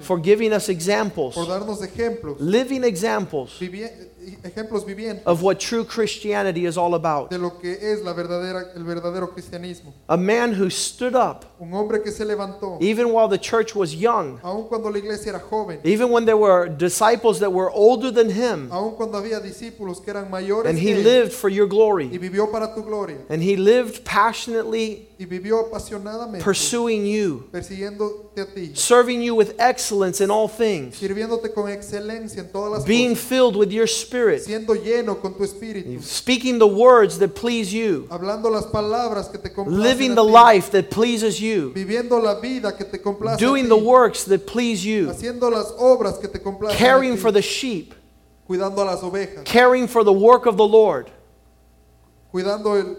[0.00, 3.58] For giving us examples, por darnos ejemplos, living examples.
[3.58, 3.88] Vivi-
[4.42, 7.30] ejemplos vivientes of what true Christianity is all about.
[7.30, 9.92] de lo que es la verdadera, el verdadero cristianismo.
[10.08, 13.94] A man who stood up Un hombre que se levantó, even while the church was
[13.94, 18.10] young, aun cuando la iglesia era joven, even when there were disciples that were older
[18.10, 21.48] than him, aun cuando había discípulos que eran mayores and que he él, lived for
[21.50, 22.08] your y glory.
[22.18, 28.46] vivió para tu gloria, And he lived passionately y vivió apasionadamente pursuing you, persiguiéndote a
[28.46, 33.14] ti, serving you with excellence in all things, sirviéndote con excelencia en todas las being
[33.14, 38.06] filled with your spirit, siendo lleno con tu espíritu, speaking the words that please you,
[38.10, 42.76] hablando las palabras que te complacen living the life that pleases you, viviendo la vida
[42.76, 46.78] que te complace doing the works that please you, haciendo las obras que te complacen
[46.78, 47.94] caring for the sheep,
[48.46, 51.10] cuidando a las ovejas, caring for the work of the Lord.
[52.30, 52.96] cuidando el,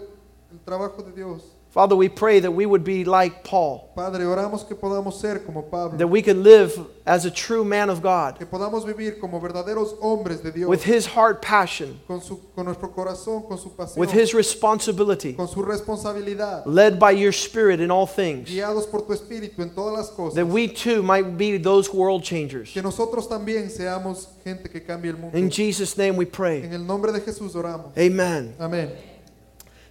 [0.52, 1.53] el trabajo de Dios.
[1.74, 5.62] Father, we pray that we would be like Paul, Padre, oramos que podamos ser como
[5.62, 9.40] Pablo, that we could live as a true man of God, que podamos vivir como
[9.40, 13.70] verdaderos hombres de Dios, with his heart passion, con, su, con nuestro corazón, con su
[13.70, 18.88] pasión, with his responsibility, con su responsabilidad, led by your spirit in all things, guiados
[18.88, 20.36] por tu espíritu en todas las cosas.
[20.36, 22.72] that we too might be those world changers.
[22.72, 25.36] que nosotros también seamos gente que cambie el mundo.
[25.36, 26.62] In Jesus' name we pray.
[26.62, 27.98] En el nombre de Jesús oramos.
[27.98, 28.54] Amen.
[28.60, 28.92] Amén.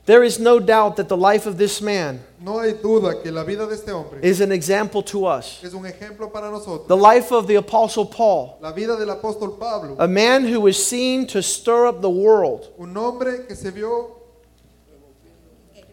[0.06, 3.44] There is no doubt that the life of this man No hay duda que la
[3.46, 5.62] vida de este hombre is an example to us.
[5.64, 6.88] es un ejemplo para nosotros.
[6.90, 10.76] The life of the Apostle Paul, La vida del apóstol Pablo, a man who was
[10.76, 14.18] seen to stir up the world, un hombre que se vio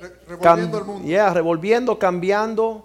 [0.00, 0.08] re-
[0.40, 1.06] Cam- revolviendo el mundo.
[1.08, 2.82] yeah, revolviendo, cambiando.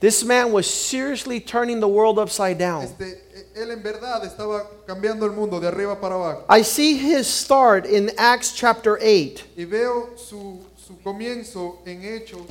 [0.00, 2.84] This man was seriously turning the world upside down.
[2.84, 3.18] Este,
[3.56, 6.44] él en verdad estaba cambiando el mundo de arriba para abajo.
[6.48, 12.46] I see his start in Acts chapter 8, Y veo su, su comienzo en Hechos,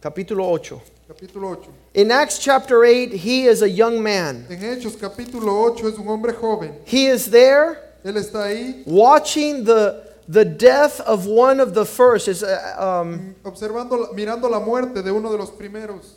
[0.00, 0.80] capítulo 8.
[1.08, 1.68] capítulo 8.
[1.94, 4.44] In Acts chapter 8, he is a young man.
[4.50, 6.74] En Hechos, capítulo 8, es un hombre joven.
[6.84, 12.26] He is there Él está ahí watching the, the death of one of the first.
[12.26, 16.16] It's, uh, um, observando, mirando la muerte de uno de los primeros.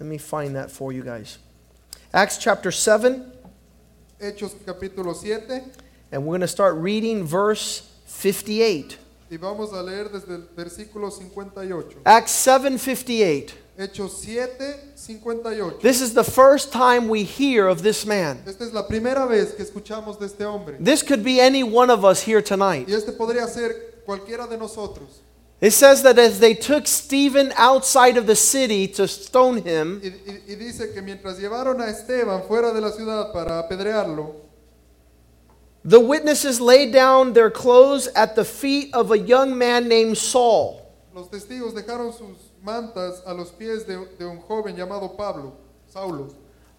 [0.00, 1.38] Let me find that for you guys.
[2.12, 3.30] Acts chapter 7,
[4.20, 5.70] Hechos, capítulo 7.
[6.12, 8.98] and we're going to start reading verse 58.
[9.30, 11.96] Y vamos a leer desde el versículo 58.
[12.04, 13.54] Acts 7 58.
[13.78, 15.80] Hechos 7, 58.
[15.80, 18.42] This is the first time we hear of this man.
[18.46, 20.76] Esta es la primera vez que escuchamos de este hombre.
[20.78, 22.86] This could be any one of us here tonight.
[22.88, 25.22] Y este podría ser cualquiera de nosotros.
[25.62, 30.12] It says that as they took Stephen outside of the city to stone him, Y,
[30.26, 34.34] y- y dice que mientras llevaron a Esteban fuera de la ciudad para apedrearlo,
[35.84, 40.80] the witnesses laid down their clothes at the feet of a young man named Saul.
[41.14, 45.52] los testigos dejaron sus mantas a los pies de, de un joven llamado Pablo,
[45.94, 46.34] Saulo.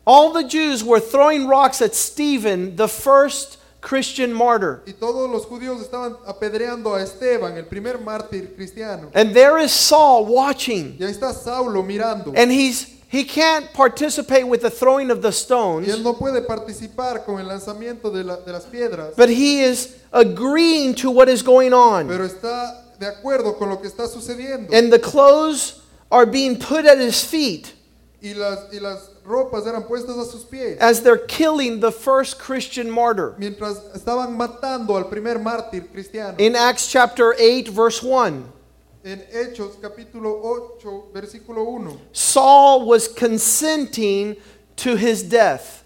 [0.05, 4.81] All the Jews were throwing rocks at Stephen, the first Christian martyr.
[4.87, 9.09] Y todos los judíos estaban apedreando a Esteban, el primer mártir cristiano.
[9.13, 10.95] And there is Saul watching.
[10.99, 12.31] Y ahí está Saulo mirando.
[12.35, 16.41] And he's he can't participate with the throwing of the Y él stones, no puede
[16.41, 21.27] participar con el lanzamiento de, la- de las piedras, but he is agreeing to what
[21.29, 22.07] is going on.
[22.07, 24.73] pero está de acuerdo con lo que está sucediendo.
[24.75, 27.73] And the clothes are being put at his feet
[28.21, 30.77] Y las, y las ropas eran puestas a sus pies.
[30.79, 33.35] as they're killing the first Christian martyr.
[33.37, 36.35] Mientras estaban matando al primer mártir cristiano.
[36.37, 38.51] In Acts chapter 8, verse 1,
[39.05, 40.41] En Hechos capítulo
[40.79, 41.99] 8, versículo 1.
[42.13, 44.35] Saul was consenting
[44.77, 45.83] to his death.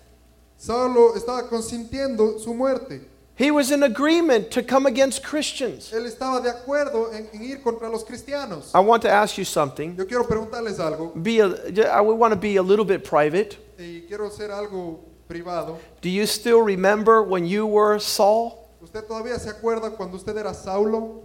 [0.59, 3.06] Saulo estaba consintiendo su muerte.
[3.37, 5.91] He was in agreement to come against Christians.
[5.93, 8.71] Él estaba de acuerdo en, en ir contra los cristianos.
[8.73, 9.95] I want to ask you something.
[9.95, 13.57] Yo quiero preguntarles algo Be a, I would want to be a little bit private.
[13.77, 15.77] y quiero hacer algo privado.
[16.01, 18.67] Do you still remember when you were Saul?
[18.81, 21.23] ¿Usted todavía se acuerda cuando usted era Saulo?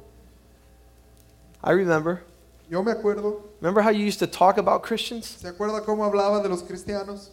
[1.65, 2.25] I remember.
[2.69, 3.43] Yo me acuerdo.
[3.61, 5.27] Remember how you used to talk about Christians?
[5.41, 7.31] ¿Se acuerda cómo hablaba de los cristianos?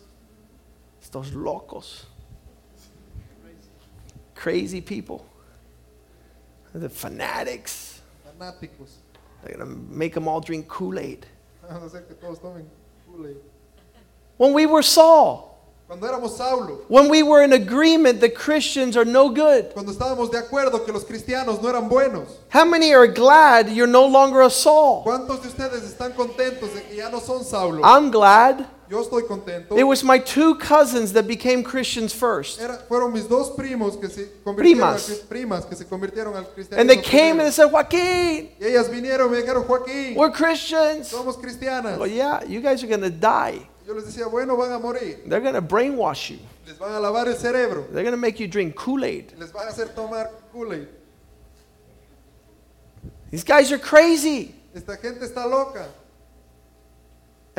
[1.01, 2.05] Estos locos.
[4.39, 5.25] Crazy people.
[6.73, 8.01] The fanatics.
[8.25, 8.91] Fanáticos.
[9.43, 11.25] They're going to make them all drink Kool Aid.
[11.69, 12.65] Vamos a hacer que todos tomen
[13.05, 13.35] Kool-Aid.
[14.37, 15.59] When we were Saul,
[15.89, 19.73] Saulo, when we were in agreement that Christians are no good?
[19.73, 22.37] cuando estábamos de acuerdo que los cristianos no eran buenos.
[22.47, 25.03] How many are glad you're no longer a Saul?
[25.03, 27.81] ¿Cuántos de ustedes están contentos de que ya no son Saulo?
[27.83, 28.65] I'm glad.
[28.89, 29.77] Yo estoy contento.
[29.77, 32.59] It was my two cousins that became Christians first.
[32.59, 35.09] Era- fueron mis dos primos que se convirtieron Primas.
[35.09, 36.79] al primas que se convirtieron al cristianismo.
[36.79, 40.31] And they came and they said, Joaquin, y ellas vinieron y me dijeron, Joaquín, we're
[40.31, 41.11] Christians.
[41.11, 41.99] somos cristianas.
[41.99, 43.59] Well, yeah, you guys are going to die.
[43.85, 45.19] Yo les decía, bueno, van a morir.
[45.27, 46.39] They're going to brainwash you.
[46.65, 47.85] Les van a lavar el cerebro.
[47.91, 49.33] They're going to make you drink Kool Aid.
[49.37, 50.87] Les van a hacer tomar Kool-Aid.
[53.31, 54.55] These guys are crazy.
[54.73, 55.87] Esta gente está loca.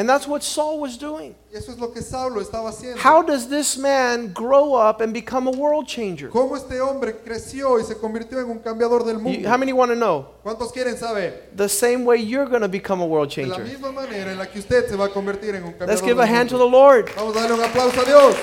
[0.01, 1.35] And that's what Saul was doing.
[1.53, 2.97] Eso es lo que Saulo estaba haciendo.
[2.97, 6.31] How does this man grow up and become a world changer?
[6.31, 9.91] ¿Cómo este hombre creció y se convirtió en un cambiador del You- how many want
[9.91, 10.25] to know?
[10.43, 11.51] ¿Cuántos quieren saber?
[11.55, 13.71] The same way you're going to become a world De la changer.
[13.71, 16.17] misma manera en la que usted se va a convertir en un cambiador Let's give
[16.17, 17.11] del a hand to the Lord.
[17.15, 18.37] Vamos a darle un aplauso a Dios.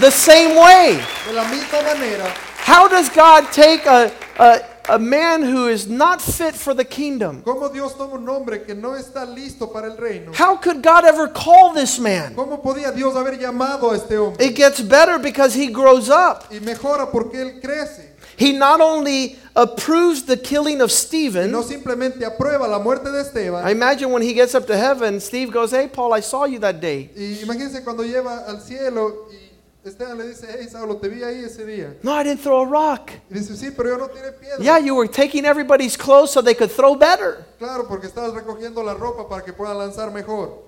[0.00, 0.98] The same way.
[1.26, 2.24] De la misma manera,
[2.64, 7.42] How does God take a, a, a man who is not fit for the kingdom?
[7.42, 10.32] ¿cómo Dios toma un hombre que no está listo para el reino?
[10.32, 12.34] How could God ever call this man?
[12.34, 14.44] ¿Cómo podía Dios haber llamado a este hombre?
[14.44, 16.44] It gets better because he grows up.
[16.50, 18.12] Y mejora porque él crece.
[18.36, 23.66] He not only approves the killing of Stephen, no simplemente aprueba la muerte de Esteban.
[23.66, 26.58] I imagine when he gets up to heaven, Steve goes, Hey, Paul, I saw you
[26.60, 27.10] that day.
[27.14, 29.41] Y imagínense cuando lleva al cielo y
[29.84, 31.96] Esteban le dice, hey Saulo, te vi ahí ese día.
[32.04, 33.10] No, I didn't throw a rock.
[33.28, 34.62] Y dice, sí, pero yo no tiré piedra.
[34.62, 37.44] Yeah, you were taking everybody's clothes so they could throw better.
[37.58, 40.58] Claro, porque estabas recogiendo la ropa para que puedan lanzar mejor.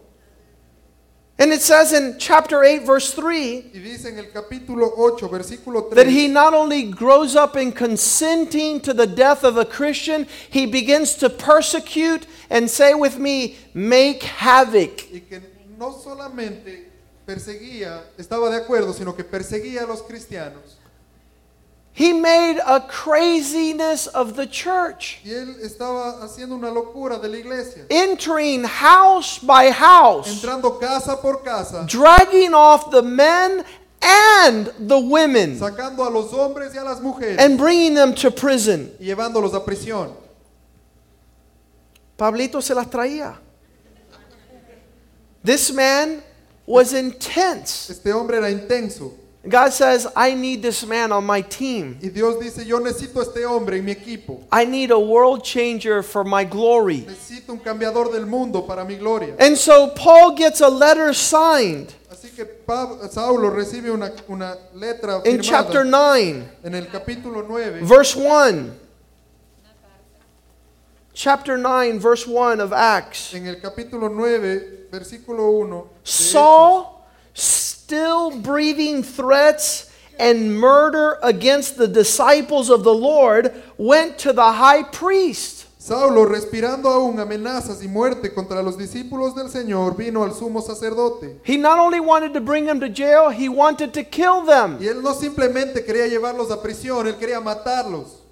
[1.37, 5.89] And it says in chapter 8, verse 3, Y dice en el capítulo 8, versículo
[5.91, 10.27] 3, that he not only grows up in consenting to the death of a Christian,
[10.51, 15.09] he begins to persecute and say with me, make havoc.
[15.13, 15.41] y que
[15.77, 16.94] no solamente
[17.25, 20.79] perseguía, estaba de acuerdo, sino que perseguía a los cristianos.
[21.97, 27.37] He made a craziness of the church, Y él estaba haciendo una locura de la
[27.37, 33.65] iglesia, entering house by house, entrando casa por casa, dragging off the men
[34.03, 38.29] and the women, sacando a los hombres y a las mujeres and bringing them to
[38.33, 38.91] prison.
[38.99, 40.13] y llevándolos a prisión.
[42.19, 43.39] Pablito se las traía.
[45.45, 46.23] This man
[46.67, 47.91] was intense.
[47.91, 49.13] Este hombre era intenso.
[49.47, 51.99] God says, I need this man on my team.
[52.03, 54.43] Y Dios dice, yo necesito este hombre en mi equipo.
[54.51, 57.03] I need a world changer for my glory.
[57.03, 59.35] Necesito un cambiador del mundo para mi gloria.
[59.39, 65.21] And so Paul gets a letter signed Así que Pab- Saulo recibe una, una letra
[65.27, 68.71] in chapter 9, en el capítulo 9, verse 1.
[71.13, 73.35] Chapter 9, verse 1 of Acts.
[73.35, 75.83] en el capítulo 9, versículo 1.
[76.05, 77.05] Saul,
[77.35, 84.85] still breathing threats and murder against the disciples of the Lord, went to the high
[84.85, 85.67] priest.
[85.79, 91.41] Saulo, respirando aún amenazas y muerte contra los discípulos del Señor, vino al sumo sacerdote.
[91.45, 94.79] He not only wanted to bring them to jail, he wanted to kill them.
[94.81, 98.24] Y él no simplemente quería llevarlos a prisión, él quería matarlos.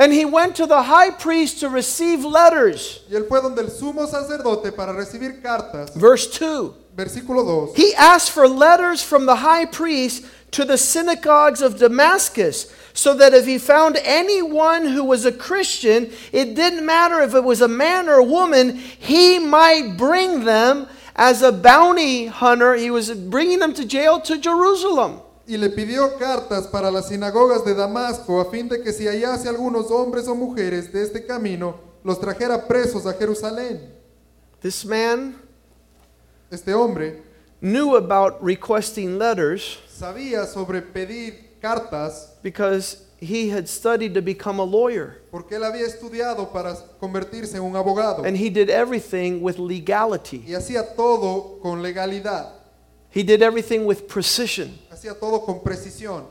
[0.00, 3.00] And he went to the high priest to receive letters.
[3.10, 5.94] Y él fue donde el sumo sacerdote para recibir cartas.
[5.94, 6.74] Verse 2.
[6.96, 7.74] Versículo 2.
[7.76, 13.34] He asked for letters from the high priest to the synagogues of Damascus, so that
[13.34, 17.68] if he found anyone who was a Christian, it didn't matter if it was a
[17.68, 22.74] man or a woman, he might bring them as a bounty hunter.
[22.74, 25.20] He was bringing them to jail to Jerusalem.
[25.50, 29.48] Y le pidió cartas para las sinagogas de Damasco a fin de que si hallase
[29.48, 33.80] algunos hombres o mujeres de este camino, los trajera presos a Jerusalén.
[34.62, 35.34] This man
[36.52, 37.22] Este hombre
[37.60, 44.64] knew about requesting letters sabía sobre pedir cartas because he had studied to become a
[44.64, 45.20] lawyer.
[45.32, 50.44] porque él había estudiado para convertirse en un abogado And he did everything with legality.
[50.46, 52.52] y hacía todo con legalidad,
[53.12, 54.78] He did everything with precision.
[54.90, 56.24] Hacía todo con precisión.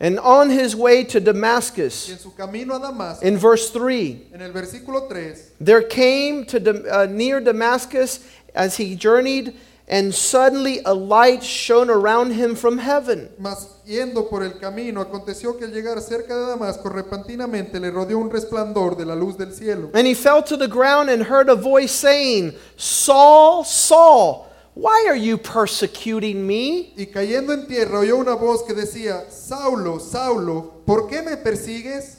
[0.00, 4.32] And on his way to Y Damascus, en su camino a Damasco, in verse 3,
[4.34, 8.20] en el versículo 3, there came to uh, near Damascus
[8.54, 9.54] as he journeyed,
[9.88, 13.28] and suddenly a light shone around him from heaven.
[13.38, 18.18] mas yendo por el camino, aconteció que al llegar cerca de Damasco, repentinamente le rodeó
[18.18, 19.90] un resplandor de la luz del cielo.
[19.94, 25.16] And he fell to the ground and heard a voice saying, Saul, Saul, why are
[25.16, 26.92] you persecuting me?
[26.96, 32.18] Y cayendo en tierra oyó una voz que decía, Saulo, Saulo, ¿por qué me persigues?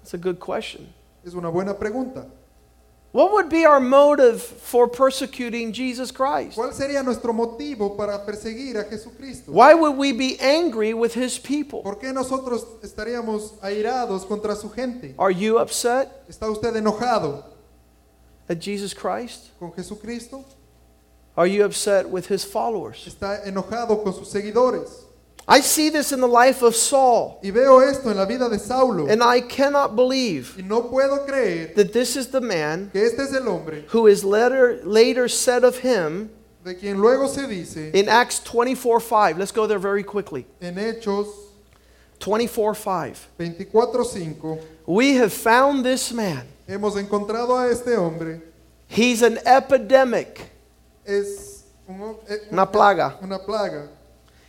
[0.00, 0.92] That's a good question.
[1.24, 2.26] Es una buena pregunta.
[3.12, 6.56] What would be our motive for persecuting Jesus Christ?
[6.56, 9.52] ¿Cuál sería nuestro motivo para perseguir a Jesucristo?
[9.52, 11.82] Why would we be angry with his people?
[11.82, 15.14] ¿Por qué nosotros estaríamos airados contra su gente?
[15.18, 17.44] Are you upset ¿Está usted enojado
[18.48, 19.50] at Jesus Christ?
[19.60, 20.42] con Jesucristo?
[21.36, 23.04] Are you upset with his followers?
[23.08, 25.04] ¿Está enojado con sus seguidores?
[25.48, 28.58] I see this in the life of Saul, Y veo esto en la vida de
[28.58, 29.08] Saulo.
[29.10, 33.18] and I cannot believe Y no puedo creer that this is the man que este
[33.20, 36.30] es el hombre who is later, later said of him
[36.64, 39.36] de quien luego se dice in Acts 24 5.
[39.38, 40.46] Let's go there very quickly.
[40.60, 41.26] en Hechos
[42.20, 43.28] 24 5.
[43.38, 46.46] 24:5, We have found this man.
[46.68, 48.40] hemos encontrado a este hombre.
[48.86, 50.51] He's an epidemic,
[51.04, 52.16] Es un-
[52.50, 53.18] una plaga.
[53.22, 53.88] una plaga.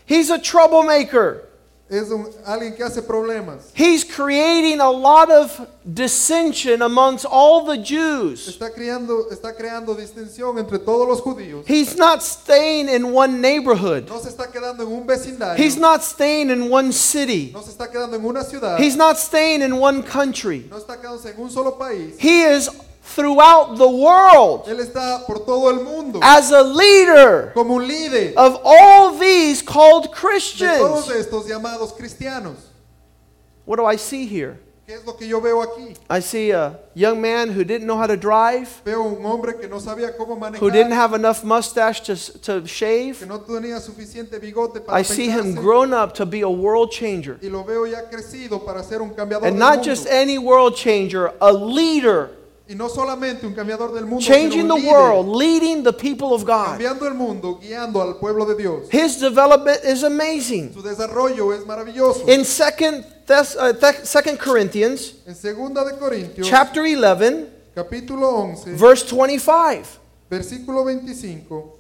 [0.06, 1.50] He's a troublemaker.
[1.90, 3.72] Es un- alguien que hace problemas.
[3.76, 5.52] He's creating a lot of
[5.86, 8.48] dissension amongst all the Jews.
[8.48, 11.66] Está creando, está creando distinción entre todos los judíos.
[11.68, 14.08] He's not staying in one neighborhood.
[14.10, 15.58] No se está quedando en un vecindario.
[15.64, 17.52] He's not staying in one city.
[17.54, 18.80] No se está quedando en una ciudad.
[18.80, 20.66] He's not staying in one country.
[20.72, 22.16] No está quedándose en un solo país.
[22.18, 22.70] He is
[23.04, 28.34] throughout the world Él está por todo el mundo as a leader como un líder
[28.38, 31.10] of all these called de todos Christians.
[31.10, 32.56] estos llamados cristianos.
[33.66, 34.60] What do I see here?
[34.86, 35.96] ¿Qué es lo que yo veo aquí?
[36.10, 39.70] I see a young man who didn't know how to drive, Veo un hombre que
[39.70, 43.26] no sabía cómo who didn't have enough mustache to, to que shave.
[43.26, 46.92] no tenía suficiente bigote para I see him peinarse, grown up to be a world
[46.92, 47.38] changer.
[47.42, 49.84] y lo veo ya crecido para ser un cambiador And del not mundo.
[49.90, 52.32] just any world changer, a leader
[52.74, 56.80] y no solamente un cambiador del mundo, changing the world, leading the people of God.
[56.80, 58.90] cambiando el mundo, guiando al pueblo de Dios.
[58.92, 60.74] His development is amazing.
[60.74, 62.28] Su desarrollo es maravilloso.
[62.28, 69.04] In Second Thess- uh, Second Corinthians, En segunda de Corintios, chapter 11, capítulo 11, verse
[69.04, 70.00] 25.
[70.32, 71.74] versículo 25.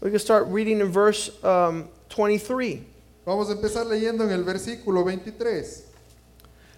[0.00, 2.80] We can start reading in verse um, 23.
[3.26, 5.82] Vamos a empezar leyendo en el versículo 23.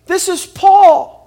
[0.07, 1.19] This is Paul.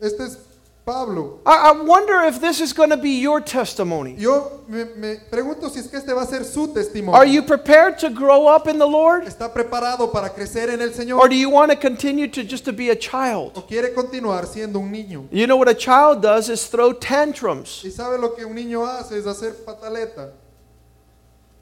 [0.00, 0.38] Este es
[0.84, 1.38] Pablo.
[1.46, 4.16] I, I wonder if this is going to be your testimony.
[4.18, 7.14] Yo me, me pregunto si es que este va a ser su testimonio.
[7.14, 9.24] Are you prepared to grow up in the Lord?
[9.24, 12.72] ¿Está preparado para crecer en el Or do you want to continue to just to
[12.72, 13.52] be a child?
[13.56, 15.28] ¿O quiere continuar siendo un niño?
[15.30, 17.84] You know what a child does is throw tantrums.
[17.84, 20.32] Y sabe lo que un niño hace es hacer pataleta.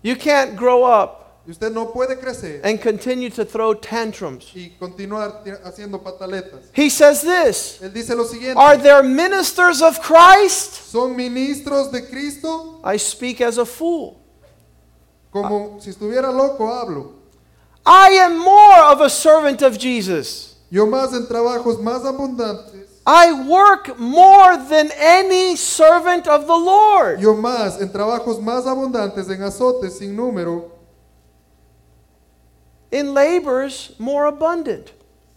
[0.02, 4.52] You can't grow up Y usted no puede crecer and continue to throw tantrums.
[4.54, 6.70] y continuar ti- haciendo pataletas.
[6.72, 8.56] He says this Él dice lo siguiente.
[8.60, 10.90] Are there ministers of Christ?
[10.92, 12.80] ¿Son ministros de Cristo?
[12.84, 14.18] I speak as a fool.
[15.32, 17.12] Como si estuviera loco hablo.
[17.86, 20.56] I am more of a servant of Jesus.
[20.70, 22.88] Yo más en trabajos más abundantes.
[23.06, 27.18] I work more than any servant of the Lord.
[27.20, 30.69] Yo más en trabajos más abundantes, en azotes sin número,
[32.90, 34.92] In labors more abundant.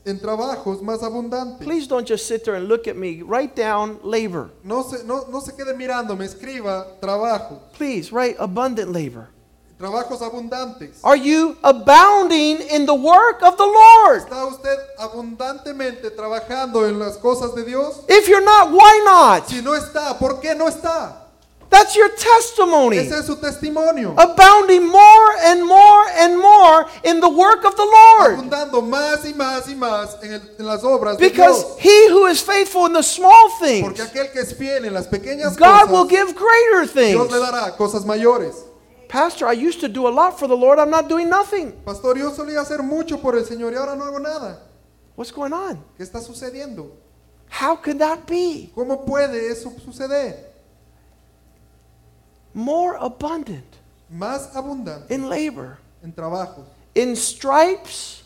[0.06, 1.66] en trabajos más abundantes.
[1.66, 3.22] Please don't just sit there and look at me.
[3.22, 4.52] Write down labor.
[4.64, 7.60] No se, no, no se quede mirando, me escriba trabajo.
[7.74, 9.30] Please write abundant labor.
[9.80, 11.00] Trabajos abundantes.
[11.04, 14.22] Are you abounding in the work of the Lord?
[14.22, 18.04] ¿Está usted abundantemente trabajando en las cosas de Dios?
[18.08, 19.48] If you're not, why not?
[19.48, 21.23] Si no está, ¿por qué no está?
[21.74, 22.98] That's your testimony.
[22.98, 24.13] Ese es su testimonio.
[24.15, 28.36] Abounding more and more and more in the work of the Lord.
[28.38, 31.77] Abundando más y más y más en, el- en las obras de Because Dios.
[31.80, 35.08] he who is faithful in the small things, Porque aquel que es fiel en las
[35.08, 37.32] pequeñas God will give greater Dios things.
[37.32, 38.53] le dará cosas mayores.
[39.10, 40.77] Pastor, I used to do a lot for the Lord.
[40.77, 41.72] I'm not doing nothing.
[41.84, 44.60] Pastor, yo solía hacer mucho por el Señor y ahora no hago nada.
[45.15, 45.84] What's going on?
[45.98, 46.92] ¿Qué está sucediendo?
[47.50, 48.72] How could that be?
[48.75, 50.53] ¿Cómo puede eso suceder?
[52.54, 53.78] More abundant
[54.12, 56.64] Más abundante in labor, en trabajo,
[56.96, 58.24] in stripes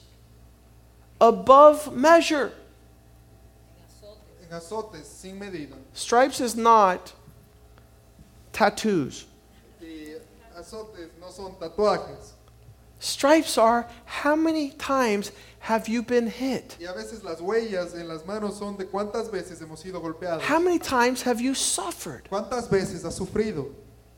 [1.22, 2.52] above measure.
[4.50, 5.76] en azotes sin medida.
[5.94, 7.14] Stripes is not
[8.54, 9.26] tattoos.
[9.82, 10.16] Y
[10.58, 12.34] azotes no son tatuajes.
[13.00, 16.76] Stripes are how many times have you been hit?
[16.80, 20.42] Y a veces las huellas en las manos son de cuántas veces hemos sido golpeados.
[20.42, 22.28] How many times have you suffered?
[22.30, 23.68] ¿Cuántas veces has sufrido?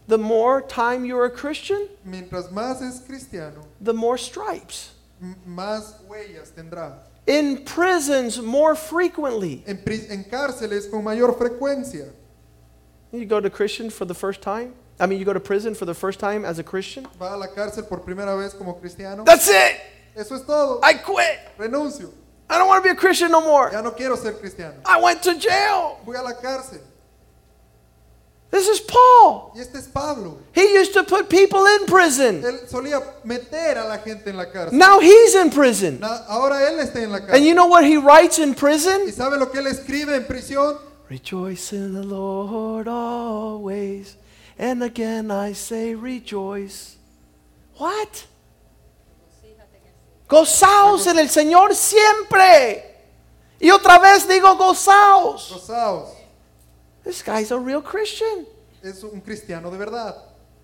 [0.10, 4.90] The more time you're a Christian, Mientras más es cristiano, the more stripes.
[5.48, 6.94] más huellas tendrá.
[7.28, 9.64] In prisons, more frequently.
[9.68, 9.78] En,
[10.10, 12.12] en cárceles con mayor frecuencia.
[13.12, 14.74] You go to Christian for the first time?
[15.00, 17.06] I mean, you go to prison for the first time as a Christian?
[17.20, 19.24] Va a la cárcel por primera vez como cristiano.
[19.26, 19.80] That's it!
[20.16, 20.80] Eso es todo.
[20.82, 21.40] I quit!
[21.60, 22.12] Renuncio.
[22.50, 23.70] I don't want to be a Christian no more.
[23.72, 24.74] Ya no quiero ser cristiano.
[24.86, 26.00] I went to jail.
[26.04, 26.80] Fui a la cárcel.
[28.52, 29.52] This is Paul.
[29.56, 30.38] Y este es Pablo.
[30.54, 32.42] He used to put people in prison.
[32.44, 34.74] Él solía meter a la gente en la cárcel.
[34.74, 36.00] Now he's in prison.
[36.00, 39.12] Na- Ahora él está en la And you know what he writes in ¿Y prison?
[39.12, 40.78] sabe lo que él escribe en prisión?
[41.10, 44.16] Rejoice in the Lord always.
[44.58, 46.98] And again I say rejoice.
[47.78, 48.26] What?
[50.28, 52.84] Gozaos en el Señor siempre.
[53.60, 55.50] Y otra vez digo gozaos.
[55.52, 56.10] Gozaos.
[57.04, 58.46] This guy's a real Christian.
[58.84, 60.16] Es un cristiano de verdad.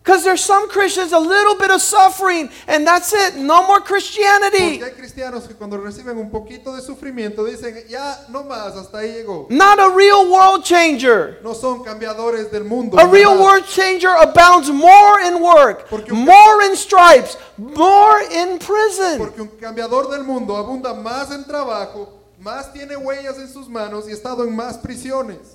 [0.05, 3.37] Because there's some Christians, a little bit of suffering, and that's it.
[3.37, 4.77] No more Christianity.
[4.77, 8.99] Porque hay cristianos que cuando reciben un poquito de sufrimiento dicen, ya no más, hasta
[8.99, 9.49] ahí llegó.
[9.49, 11.39] Not a real world changer.
[11.43, 12.99] No son cambiadores del mundo.
[12.99, 19.17] A real world changer abounds more in work, more in stripes, more in prison.
[19.17, 24.07] Porque un cambiador del mundo abunda más en trabajo, más tiene huellas en sus manos
[24.07, 25.54] y ha estado en más prisiones.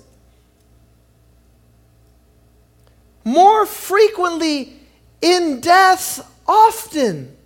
[3.23, 4.79] More frequently
[5.21, 7.37] in death often.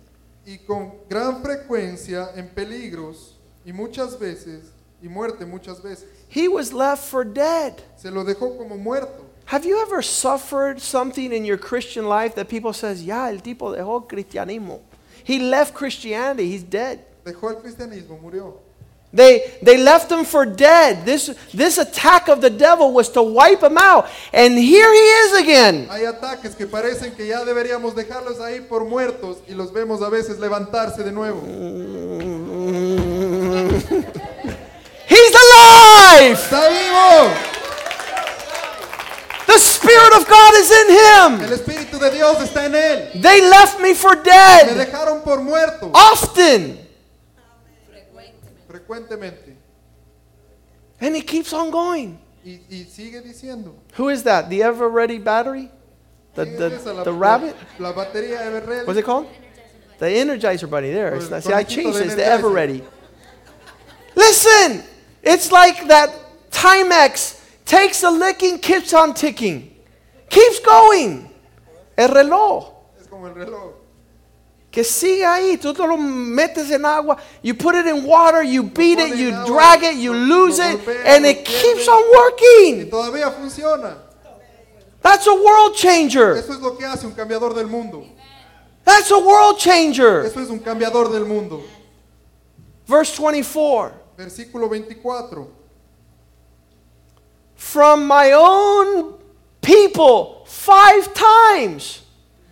[0.46, 4.70] Y con gran frecuencia en peligros y muchas veces,
[5.02, 6.06] y muerte muchas veces.
[6.28, 7.82] He was left for dead.
[7.96, 9.24] Se lo dejó como muerto.
[9.46, 13.72] Have you ever suffered something in your Christian life that people says, "Ya, el tipo
[13.72, 14.80] dejó cristianismo.
[15.22, 16.52] He left Christianity.
[16.52, 18.60] He's dead." Dejó el cristianismo, murió.
[19.16, 21.06] They, they left him for dead.
[21.06, 24.10] This, this attack of the devil was to wipe him out.
[24.30, 25.88] And here he is again.
[25.88, 30.10] Hay ataques que parecen que ya deberíamos dejarlos ahí por muertos y los vemos a
[30.10, 31.40] veces levantarse de nuevo.
[35.08, 36.32] He's alive!
[36.32, 37.32] ¡Está vivo!
[39.46, 41.52] The Spirit of God is in El him.
[41.54, 43.22] Espíritu de Dios está en él.
[43.22, 46.85] They left me for Me dead dejaron por muerto often.
[48.78, 49.54] Frecuentemente.
[51.00, 52.18] And he keeps on going.
[52.44, 53.74] Y, y sigue diciendo.
[53.94, 54.48] Who is that?
[54.48, 55.70] The Eveready battery?
[56.34, 56.92] The, ¿Quién the, es esa?
[56.92, 57.56] La- the rabbit?
[57.78, 58.86] La, batería Eveready.
[58.86, 59.26] What's it called?
[59.98, 60.92] The Energizer Bunny.
[60.92, 61.18] There.
[61.30, 62.06] Not, see, I changed it.
[62.06, 62.84] It's the Eveready.
[64.14, 64.82] Listen,
[65.22, 66.10] it's like that
[66.50, 69.74] Timex takes a licking, keeps on ticking,
[70.30, 71.30] keeps going.
[71.96, 72.72] El reloj.
[73.00, 73.72] Es como el reloj.
[74.76, 78.62] Que sigue ahí, tú te lo metes en agua, you put it in water, you
[78.62, 82.90] beat it, you agua, drag it, you lose it, and it keeps on Y working.
[82.90, 83.96] todavía funciona.
[85.00, 86.36] That's a world changer.
[86.36, 88.04] Eso es lo que hace un cambiador del mundo.
[88.84, 90.26] That's a world changer.
[90.26, 91.62] Eso es un cambiador del mundo.
[92.86, 93.94] Verse 24.
[94.18, 95.46] Versículo 24.
[97.54, 99.14] From my own
[99.62, 102.02] people, five times.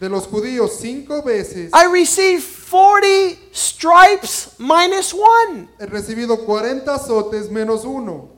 [0.05, 5.67] De los judíos cinco veces I received 40 stripes minus one.
[5.81, 8.29] he recibido 40 azotes menos uno.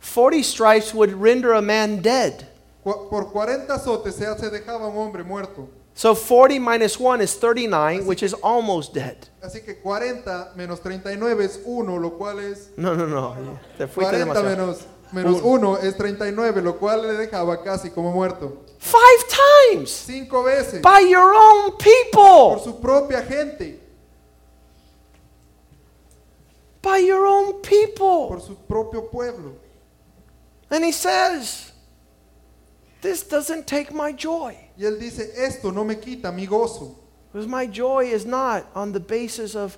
[0.00, 2.48] 40 stripes would render a man dead.
[2.82, 5.68] Por 40 azotes se dejaba un hombre muerto.
[5.94, 9.28] So 40 minus 1 is 39, which is almost dead.
[9.44, 13.60] Así que 40 menos 39 es 1, lo cual es No, no, no.
[13.78, 14.99] Te fuiste 40 demasiado.
[15.12, 18.64] Menos, menos 1 es 39, lo cual le dejaba casi como muerto.
[18.78, 19.26] Five
[19.72, 22.58] times Cinco veces by your own por people.
[22.64, 23.78] su propia gente,
[26.82, 28.28] By your own people.
[28.28, 29.56] por su propio pueblo.
[30.70, 31.72] And he says,
[33.02, 34.56] This doesn't take my joy.
[34.78, 36.94] Y él dice, esto no me quita mi gozo,
[37.32, 39.76] Because my joy is not on the basis of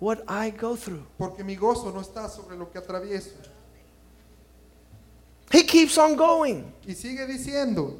[0.00, 1.04] what I go through.
[1.18, 3.30] porque mi gozo no está sobre lo que atravieso.
[5.50, 6.72] He keeps on going.
[6.86, 7.94] Y sigue diciendo,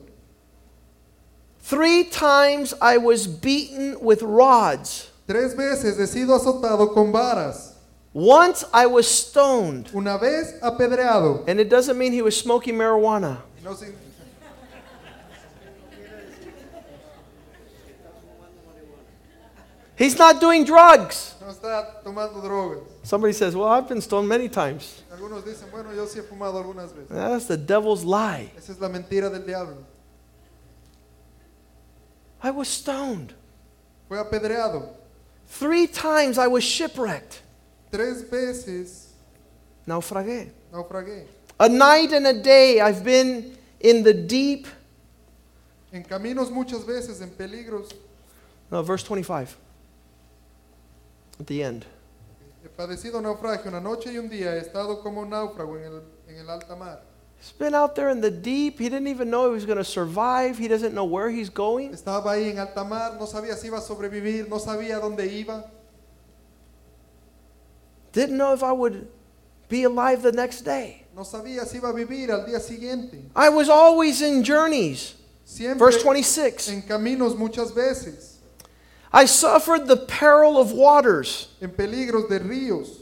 [1.63, 5.11] Three times I was beaten with rods.
[5.27, 7.75] tres veces he sido azotado con varas,
[8.13, 9.91] Once I was stoned.
[9.95, 11.45] una vez apedreado.
[11.47, 13.39] And it doesn't mean he was smoking marijuana.
[13.63, 13.75] No
[20.01, 21.35] He's not doing drugs.
[21.43, 22.83] no está tomando drogas.
[23.03, 25.03] Somebody says, Well, I've been stoned many times.
[25.13, 27.09] Algunos dicen, bueno, yo sí he fumado algunas veces.
[27.11, 28.51] That's the devil's lie.
[28.57, 29.77] Esa es la mentira del diablo.
[32.43, 33.35] I was stoned.
[34.09, 34.89] Fue apedreado.
[35.49, 37.43] Three times I was shipwrecked.
[37.93, 39.09] Tres veces
[39.87, 40.51] Naufragué.
[40.73, 41.27] naufragué.
[41.59, 44.67] A night and a day I've been in the deep.
[45.93, 47.93] En caminos muchas veces, en peligros.
[48.71, 49.57] No, verse 25.
[51.40, 51.87] At the end.
[52.62, 54.55] He padecido naufragio una noche y un día.
[54.55, 57.00] He estado como náufrago en el, en el alta mar.
[57.40, 58.79] He's been out there in the deep.
[58.79, 60.59] He didn't even know he was going to survive.
[60.59, 61.92] He doesn't know where he's going.
[61.94, 65.64] Estaba ahí en alta mar, no sabía si iba a sobrevivir, no sabía dónde iba.
[68.12, 69.09] Didn't know if I would
[69.70, 71.07] be alive the next day.
[71.16, 73.22] No sabía si iba a vivir al día siguiente.
[73.35, 75.14] I was always in journeys.
[75.46, 76.68] Siempre Verse 26.
[76.68, 78.30] en caminos muchas veces,
[79.12, 83.01] I suffered the peril of waters, en peligros de ríos,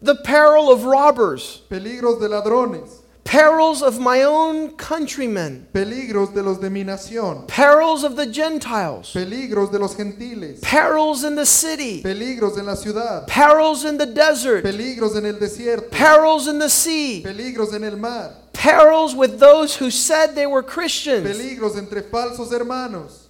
[0.00, 6.58] the peril of robbers, peligros de ladrones, perils of my own countrymen, peligros de los
[6.58, 12.02] de mi nación, perils of the Gentiles, peligros de los gentiles, perils in the city,
[12.02, 16.68] peligros en la ciudad, perils in the desert, peligros en el desierto, perils in the
[16.68, 21.24] sea, peligros en el mar, perils with those who said they were Christians.
[21.24, 23.21] peligros entre falsos hermanos.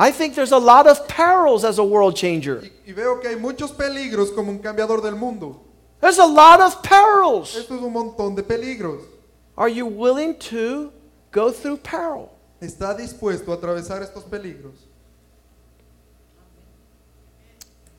[0.00, 2.62] I think there's a lot of perils as a world changer.
[2.62, 5.60] Y, y veo que hay muchos peligros como un cambiador del mundo.
[6.00, 7.54] There's a lot of perils.
[7.54, 9.02] Esto es un montón de peligros.
[9.58, 10.90] Are you willing to
[11.30, 12.30] go through peril?
[12.62, 14.86] ¿Está dispuesto a atravesar estos peligros?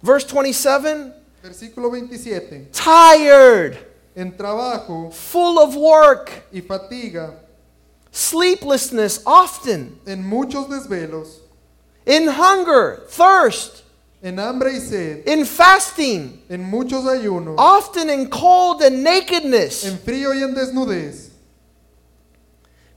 [0.02, 2.72] Verse 27 Versículo 27.
[2.72, 3.78] tired,
[4.16, 7.36] En trabajo full of work, y fatiga,
[8.12, 11.42] sleeplessness often, en muchos desvelos,
[12.06, 13.84] in hunger, thirst,
[14.24, 19.98] en hambre y sed, in fasting, en muchos ayunos, often in cold and nakedness, en
[20.00, 21.30] frío y en desnudez,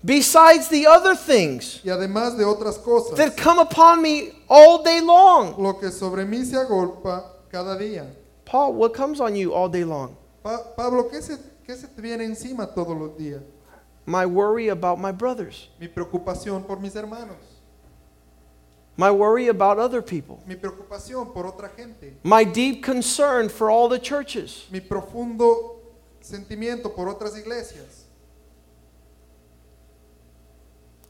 [0.05, 5.01] besides the other things y además de otras cosas, that come upon me all day
[5.01, 5.55] long.
[5.59, 8.07] lo que sobre mí se agolpa cada día.
[8.45, 10.17] Paul, what comes on you all day long?
[10.43, 13.41] Pa- Pablo, ¿qué se, ¿qué se te viene encima todos los días?
[14.07, 17.37] My worry about my brothers, Mi preocupación por mis hermanos,
[18.97, 23.89] my worry about other people, mi preocupación por otra gente, my deep concern for all
[23.89, 24.67] the churches.
[24.71, 25.77] mi profundo
[26.21, 28.03] sentimiento por otras iglesias.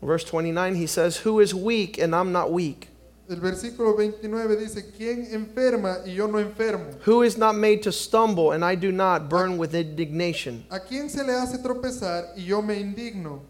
[0.02, 2.88] Verse 29, he says, Who is weak and I'm not weak?
[3.26, 6.94] El versículo 29 dice, ¿quién enferma y yo no enfermo?
[7.04, 10.66] Who is not made to stumble and I do not burn with indignation?
[10.70, 13.40] ¿A quién se le hace tropezar y yo me indigno?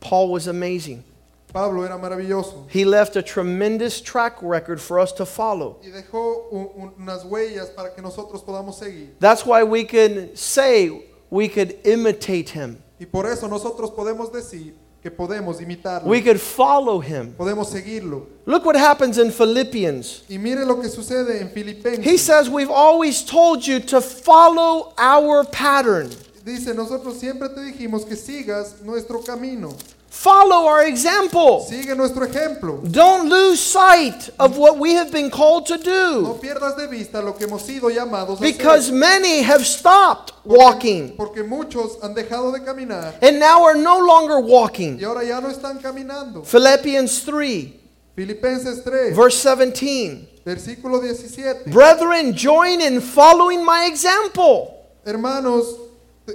[0.00, 1.04] Paul was amazing.
[1.52, 5.76] Pablo era maravilloso He left a tremendous track record for us to follow.
[5.82, 9.10] y dejó un- un- unas huellas para que nosotros podamos seguir.
[9.18, 10.90] That's why we can say
[11.30, 12.78] we could imitate him.
[13.00, 17.34] Y por eso nosotros podemos decir que podemos imitarlo, We could follow him.
[17.38, 18.26] podemos seguirlo.
[18.46, 20.22] Look what happens in Philippians.
[20.28, 22.04] Y mire lo que sucede en Filipenses.
[22.04, 26.10] He says, We've always told you to follow our pattern.
[26.44, 29.74] Dice, nosotros siempre te dijimos que sigas nuestro camino,
[30.10, 31.60] Follow our example.
[31.68, 32.80] sigue nuestro ejemplo.
[32.90, 36.22] Don't lose sight of what we have been called to do.
[36.22, 38.98] No pierdas de vista lo que hemos sido llamados a Because hacer.
[38.98, 44.40] many have stopped walking Porque muchos han dejado de caminar and now are no longer
[44.40, 44.98] walking.
[45.00, 46.42] y ahora ya no están caminando.
[46.44, 47.72] Philippians 3,
[48.16, 50.42] Filipenses 3, verse 17.
[50.44, 51.70] versículo 17.
[51.70, 54.74] Brethren, join in following my example.
[55.06, 55.66] Hermanos,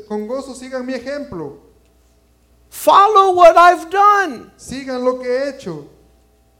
[0.07, 1.57] con gozo sigan mi ejemplo.
[2.75, 4.51] Follow what I've done.
[4.57, 5.89] Sigan lo que he hecho.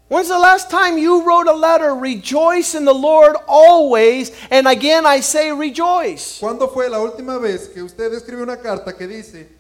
[0.08, 1.94] When's the last time you wrote a letter?
[1.94, 4.32] Rejoice in the Lord always.
[4.50, 6.40] And again, I say rejoice.
[6.40, 9.55] ¿Cuándo fue la última vez que usted escribió una carta que dice, "Rego-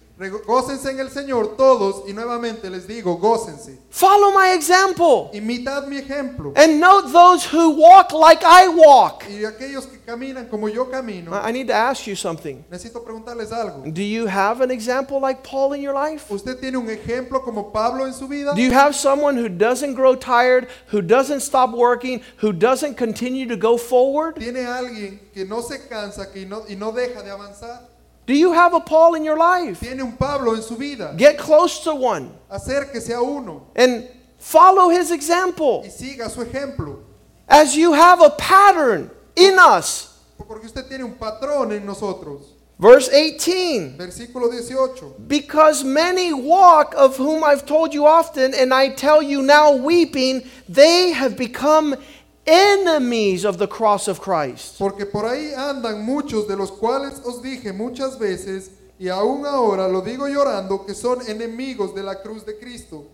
[0.45, 3.79] gócense en el Señor todos y nuevamente les digo, gócense?
[3.89, 5.29] Follow my example.
[5.33, 6.53] Imitad mi ejemplo.
[6.55, 9.25] And note those who walk like I walk.
[9.29, 12.63] Y aquellos que caminan como yo camino, I I need to ask you something.
[12.69, 13.83] necesito preguntarles algo.
[13.93, 16.29] Do you have an example like Paul in your life?
[16.29, 18.53] ¿Usted tiene un ejemplo como Pablo en su vida?
[18.53, 23.47] Do you have someone who doesn't grow tired, who doesn't stop working, who doesn't continue
[23.47, 24.35] to go forward?
[24.35, 27.94] ¿Tiene alguien que no se cansa que no, y no deja de avanzar?
[28.25, 29.79] Do you have a Paul in your life?
[29.79, 31.13] ¿Tiene un Pablo en su vida?
[31.17, 34.07] Get close to one Acérquese a uno and
[34.39, 36.99] follow his example y siga su ejemplo.
[37.47, 40.11] as you have a pattern in us.
[40.37, 42.41] Porque usted tiene un patrón en nosotros.
[42.77, 45.27] Verse 18 Versículo 18.
[45.27, 50.41] Because many walk, of whom I've told you often, and I tell you now weeping,
[50.67, 51.95] they have become
[52.45, 54.77] enemies of the cross of Christ.
[54.77, 59.87] Porque por ahí andan muchos de los cuales os dije muchas veces, y aún ahora
[59.87, 63.05] lo digo llorando, que son enemigos de la cruz de Cristo.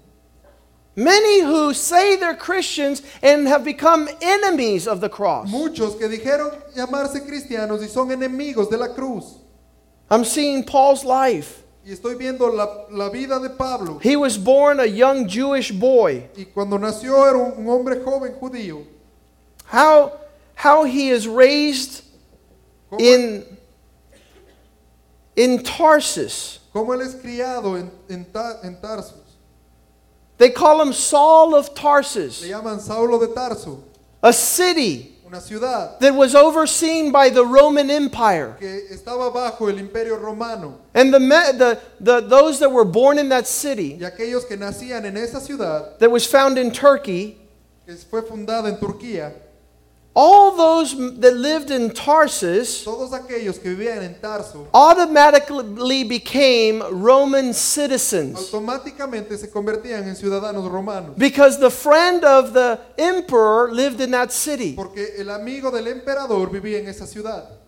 [0.96, 5.50] Many who say they're Christians and have become enemies of the cross.
[5.50, 9.38] Muchos que dijeron llamarse cristianos y son enemigos de la cruz.
[10.10, 11.64] I'm seeing Paul's life.
[11.86, 14.00] Y estoy viendo la, la vida de Pablo.
[14.04, 16.30] He was born a young Jewish boy.
[16.38, 18.86] Y cuando nació era un, hombre joven judío.
[19.72, 20.20] How,
[20.54, 22.04] how he is raised
[23.00, 23.46] in,
[25.36, 26.60] in Tarsus.
[26.74, 28.26] cómo él es criado en, en,
[28.64, 29.16] en Tarsus.
[30.38, 33.82] They call him Saul of Tarsus, Le llaman Saulo de Tarso,
[34.22, 38.58] a city una ciudad that was overseen by the Roman Empire.
[38.60, 43.18] que estaba bajo el imperio romano And the, me- the, the, those that were born
[43.18, 47.38] in that city, y aquellos que nacían en esa ciudad that was found in Turkey,
[47.86, 49.32] que fue fundada en Turquía,
[50.14, 57.54] all those that lived in Tarsus todos aquellos que vivían en Tarso automatically became Roman
[57.54, 58.38] citizens.
[58.38, 64.32] automáticamente se convertían en ciudadanos romanos Because the friend of the emperor lived in that
[64.32, 64.74] city.
[64.76, 67.61] porque el amigo del emperador vivía en esa ciudad.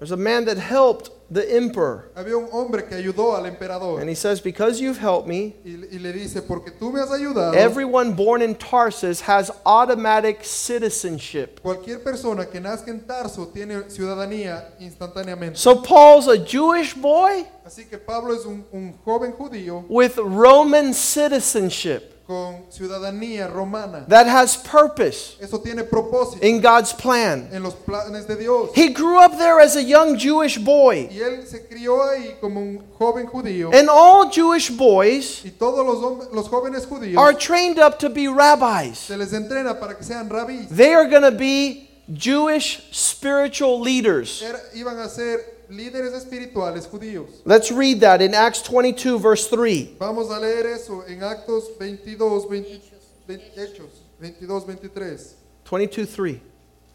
[0.00, 2.10] There's a man that helped the emperor.
[2.16, 5.72] Había un hombre que ayudó al emperador And he says, Because you've helped me, y,
[5.92, 11.60] y le dice, porque tú me has ayudado, everyone born in Tarsus has automatic citizenship.
[11.60, 15.58] cualquier persona que nazca en Tarso tiene ciudadanía instantáneamente.
[15.58, 20.94] So Paul's a Jewish boy Así que Pablo es un, un joven judío with Roman
[20.94, 24.04] citizenship con ciudadanía romana.
[24.08, 27.48] that has purpose Eso tiene propósito in God's plan.
[27.52, 28.70] en los planes de Dios.
[28.72, 31.08] He grew up there as a young Jewish boy.
[31.10, 33.72] Y él se crió ahí como un joven judío.
[33.74, 38.08] And all Jewish boys Y todos los, hom- los jóvenes judíos are trained up to
[38.08, 38.96] be rabbis.
[38.98, 40.28] se les entrena para que sean.
[40.70, 44.40] They are going to be Jewish spiritual leaders.
[44.42, 47.42] Era- iban a ser líderes espirituales judíos.
[47.44, 49.96] Let's read that in Acts 22, verse 3.
[49.98, 52.80] Vamos a leer eso en Actos 22, 20
[53.26, 55.34] 20 Hechos 22, 23.
[55.70, 56.40] 22, 3.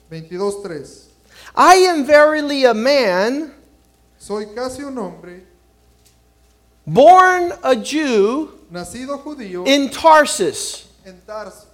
[0.09, 1.09] 22, 3.
[1.55, 3.53] I am verily a man,
[4.17, 5.43] Soy casi un hombre,
[6.85, 10.88] born a Jew nacido judío in Tarsus.
[11.05, 11.67] en Tarso.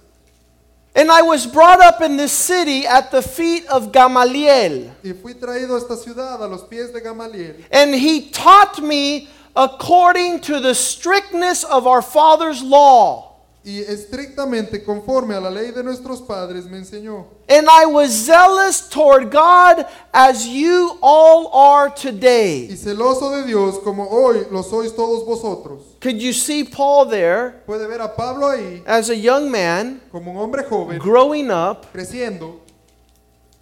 [0.94, 4.94] And I was brought up in this city at the feet of Gamaliel.
[5.02, 7.56] Y fui traído a esta ciudad a los pies de Gamaliel.
[7.70, 13.31] And he taught me according to the strictness of our father's law.
[13.64, 17.26] Y estrictamente conforme a la ley de nuestros padres me enseñó.
[17.48, 22.76] And I was zealous toward God as you all are Y today.
[22.76, 25.96] celoso de Dios como hoy lo sois todos vosotros.
[26.00, 30.32] Could you see Paul there Puede ver a Pablo ahí as a young man como
[30.32, 32.58] un hombre joven, growing up, creciendo,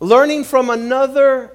[0.01, 1.51] learning from another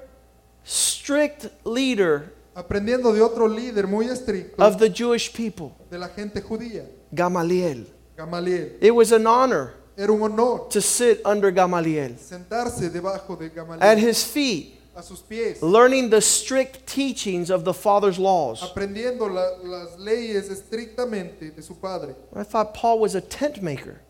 [0.64, 6.40] strict leader aprendiendo de otro líder muy estricto of the Jewish people, de la gente
[6.40, 7.95] judía, Gamaliel?
[8.16, 8.70] Gamaliel.
[8.80, 13.82] It was an honor Era un honor to sit under Gamaliel sentarse debajo de Gamaliel,
[13.82, 18.60] at his feet, a sus pies, learning the strict teachings of the Father's laws.
[18.62, 22.14] aprendiendo la- las leyes estrictamente de su padre.
[22.34, 24.00] I thought Paul was a tent maker.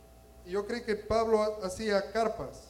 [0.46, 2.65] Yo creo que Pablo ha- hacía carpas.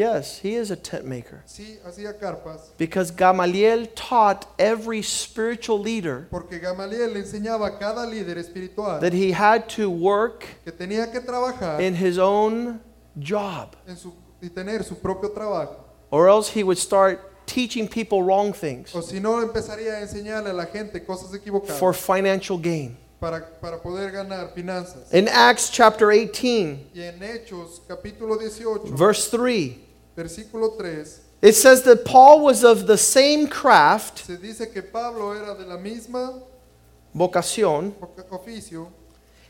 [0.00, 1.42] Yes, he is a tent maker.
[1.46, 2.70] Sí, hacía carpas.
[2.78, 9.12] Because Gamaliel taught every spiritual leader Porque Gamaliel le enseñaba a cada líder espiritual that
[9.12, 12.80] he had to work que tenía que trabajar in his own
[13.18, 14.10] job, en su,
[14.42, 15.76] y tener su propio trabajo.
[16.10, 20.48] or else he would start teaching people wrong things O si no, empezaría a enseñarle
[20.48, 22.96] a la gente cosas equivocadas for financial gain.
[23.20, 25.12] para, para poder ganar finanzas.
[25.12, 29.76] In Acts chapter 18, Y en Hechos capítulo 18, verse 3,
[30.22, 31.04] versículo 3,
[31.42, 35.64] it says that Paul was of the same craft, se dice que Pablo era de
[35.64, 36.42] la misma
[37.14, 37.92] vocación,
[38.30, 38.88] oficio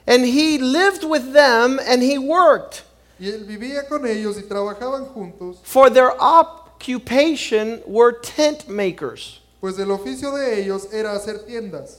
[0.07, 2.83] and he lived with them and he worked.
[3.19, 9.41] y él vivía con ellos y trabajaban juntos, For their occupation were tent makers.
[9.61, 11.97] pues el oficio de ellos era hacer tiendas.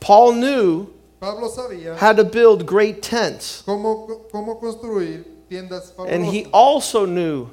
[0.00, 0.86] Paul knew
[1.20, 7.50] Pablo sabía how to build great tents, cómo, cómo construir and he also knew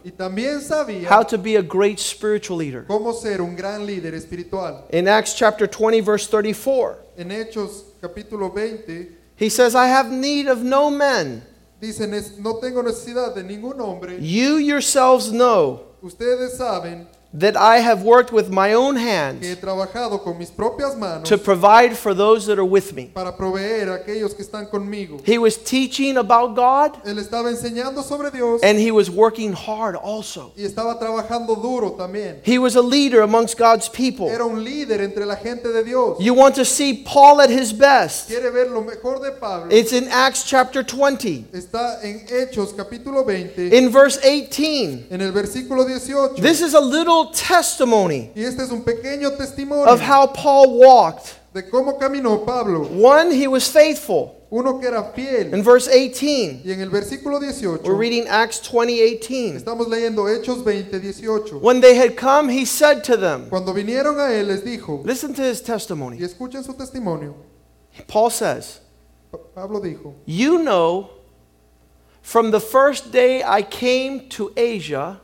[1.07, 2.85] how to be a great spiritual leader.
[2.87, 4.13] cómo ser un gran líder.
[4.91, 10.47] In Acts chapter 20, verse 34, En Hechos capítulo 20 he says, I have need
[10.47, 11.43] of no men.
[11.79, 14.17] dicen, no tengo de hombre.
[14.19, 20.37] You yourselves know Ustedes saben that I have worked with my own hands trabajado con
[20.37, 23.11] mis propias manos to provide for those that are with me.
[23.13, 25.21] para proveer a aquellos que están conmigo.
[25.25, 29.95] He was teaching about God Él estaba enseñando sobre Dios and he was working hard
[29.95, 30.53] also.
[30.55, 32.39] y estaba trabajando duro también.
[32.43, 34.29] He was a leader amongst God's people.
[34.29, 36.17] Era un líder entre la gente de Dios.
[36.19, 38.27] You want to see Paul at his best?
[38.29, 39.67] Quiere ver lo mejor de Pablo.
[39.71, 45.07] It's in Acts chapter 20, Está en Hechos capítulo 20, in verse 18.
[45.09, 46.41] en el versículo 18.
[46.41, 51.33] This is a little testimony Y este es un pequeño testimonio of how Paul walked.
[51.53, 52.81] de cómo caminó Pablo.
[52.91, 54.33] One, he was faithful.
[54.51, 55.53] Uno que era fiel.
[55.53, 59.55] In verse 18, Y en el versículo 18, we're reading Acts 20 18.
[59.57, 61.59] estamos leyendo Hechos 20, 18.
[61.61, 65.33] When they had come, he said to them, Cuando vinieron a él les dijo, Listen
[65.33, 66.19] to his y testimony.
[66.19, 67.33] escuchen su testimonio,
[68.07, 68.79] Paul says,
[69.31, 71.09] Pa- Pablo dijo, You know,
[72.21, 75.19] from the first day I came to Asia,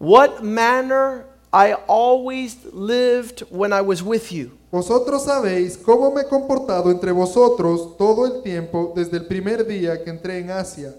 [0.00, 4.56] what manner I always lived when I was with you.
[4.72, 10.02] Vosotros sabéis cómo me he comportado entre vosotros todo el tiempo desde el primer día
[10.02, 10.94] que entré en Asia.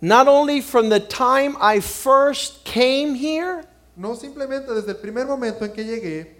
[0.00, 3.64] Not only from the time I first came here,
[3.96, 6.34] No simplemente desde el primer momento en que llegué,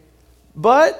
[0.54, 0.94] but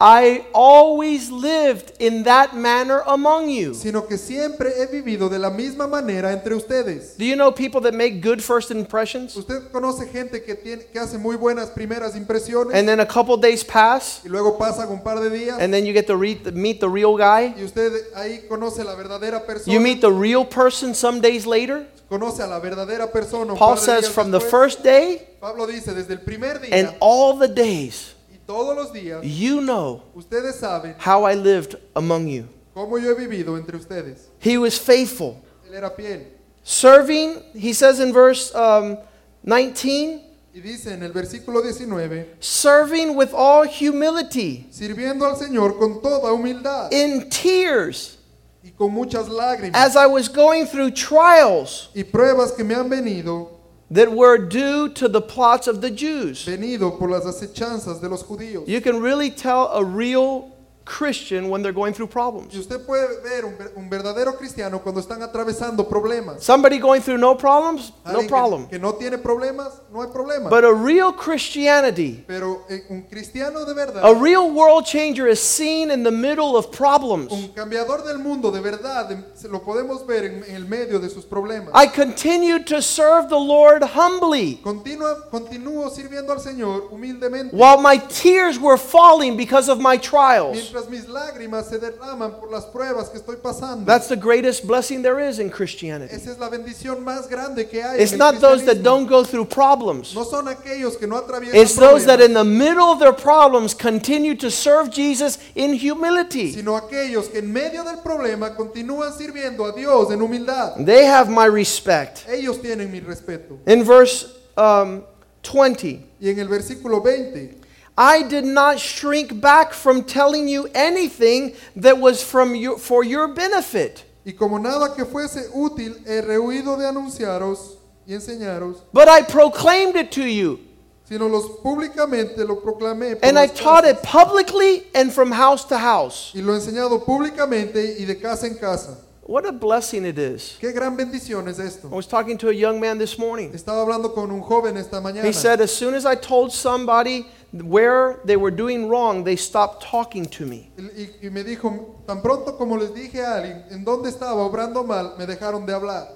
[0.00, 3.74] I always lived in that manner among you.
[3.74, 7.16] sino que siempre he vivido de la misma manera entre ustedes.
[7.18, 9.36] Do you know people that make good first impressions?
[9.36, 13.36] Usted conoce gente que, tiene, que hace muy buenas primeras impresiones And then a couple
[13.38, 16.54] days pass, y luego pasan un par de días and then you get to read,
[16.54, 17.54] meet the real guy.
[17.58, 19.72] y usted ahí conoce la verdadera persona.
[19.72, 21.86] You meet the real person some days later.
[22.08, 23.56] conoce a la verdadera persona.
[23.56, 27.48] Paul says from the first day Pablo dice desde el primer día and all the
[27.48, 28.14] days,
[28.48, 32.48] todos los días you know ustedes saben how I lived among you.
[32.74, 34.28] cómo yo he vivido entre ustedes.
[34.40, 35.42] He was faithful.
[35.68, 36.26] Él era fiel.
[36.62, 38.96] Serving, he says in verse um,
[39.44, 40.22] 19,
[40.54, 46.32] Y dice en el versículo 19, serving with all humility, sirviendo al Señor con toda
[46.32, 48.16] humildad in tears,
[48.64, 52.88] y con muchas lágrimas as I was going through trials y pruebas que me han
[52.88, 53.57] venido,
[53.90, 56.44] that were due to the plots of the Jews.
[56.44, 58.66] venido por las acechanzas de los judíos.
[58.68, 60.52] You can really tell a real
[60.88, 62.54] Christian when they're going through problems.
[62.54, 66.42] Y usted puede ver un, un verdadero cristiano cuando están atravesando problemas.
[66.42, 68.66] Somebody going through no problems, no Alguien que- problem.
[68.68, 70.48] Que, no tiene problemas, no hay problema.
[70.48, 75.40] But a real Christianity, Pero eh, un cristiano de verdad, a real world changer is
[75.40, 77.30] seen in the middle of problems.
[77.32, 80.98] un cambiador del mundo de verdad, em, se lo podemos ver en, en el medio
[80.98, 81.70] de sus problemas.
[81.74, 87.54] I continued to serve the Lord humbly Continúa, continúo sirviendo al Señor humildemente.
[87.54, 90.56] while my tears were falling because of my trials.
[90.78, 93.84] Mientras mis lágrimas se derraman por las pruebas que estoy pasando.
[93.84, 96.14] That's the greatest blessing there is in Christianity.
[96.14, 98.00] Esa es la bendición más grande que hay.
[98.00, 100.14] It's en el not those that don't go through problems.
[100.14, 103.74] No son aquellos que no atraviesan It's those that in the middle of their problems
[103.74, 106.52] continue to serve Jesus in humility.
[106.52, 110.76] sino aquellos que en medio del problema continúan sirviendo a Dios en humildad.
[110.84, 112.28] They have my respect.
[112.28, 113.58] Ellos tienen mi respeto.
[113.66, 115.02] In verse um,
[115.42, 117.67] 20, Y en el versículo 20,
[117.98, 123.26] I did not shrink back from telling you anything that was from you, for your
[123.26, 129.22] benefit, y como nada que fuese útil he rehuido de anunciaros y enseñaros, but I
[129.22, 130.60] proclaimed it to you,
[131.08, 136.30] sino los públicamente lo proclamé and I taught it publicly and from house to house.
[136.36, 138.96] y lo he enseñado públicamente y de casa en casa.
[139.28, 140.56] What a blessing it is.
[140.58, 143.52] Qué gran bendición es I was talking to a young man this morning.
[143.52, 145.22] Estaba hablando con un joven esta mañana.
[145.22, 149.82] He said, as soon as I told somebody where they were doing wrong, they stopped
[149.82, 150.70] talking to me.
[150.78, 154.84] Y, y me dijo, tan pronto como les dije a alguien en dónde estaba obrando
[154.84, 156.08] mal, me dejaron de hablar.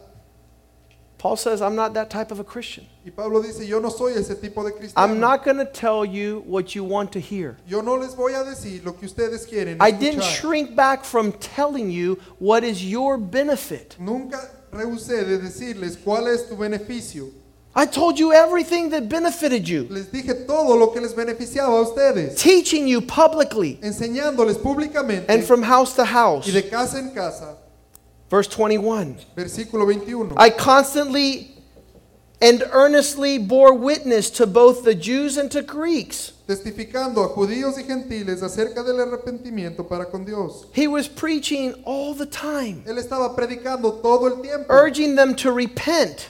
[1.23, 2.85] Paul says, I'm not that type of a Christian.
[3.05, 5.07] Y Pablo dice, yo no soy ese tipo de cristiano.
[5.07, 7.57] I'm not going to tell you what you want to hear.
[7.65, 11.31] Yo no les voy a decir lo que ustedes quieren I didn't shrink back from
[11.35, 13.95] telling you what is your benefit.
[14.01, 17.31] Nunca rehusé de decirles cuál es tu beneficio.
[17.75, 21.83] I told you everything that benefited you, Les dije todo lo que les beneficiaba a
[21.83, 26.47] ustedes, teaching you publicly enseñándoles públicamente and from house to house.
[26.47, 27.57] y de casa en casa.
[28.29, 30.35] Verse 21 Versículo 21.
[30.37, 31.49] I constantly
[32.43, 36.33] and earnestly bore witness to both the Jews and to Greeks.
[36.47, 40.67] Testificando a judíos y gentiles acerca del arrepentimiento para con Dios.
[40.75, 45.51] He was preaching all the time, Él estaba predicando todo el tiempo, urging them to
[45.53, 46.29] repent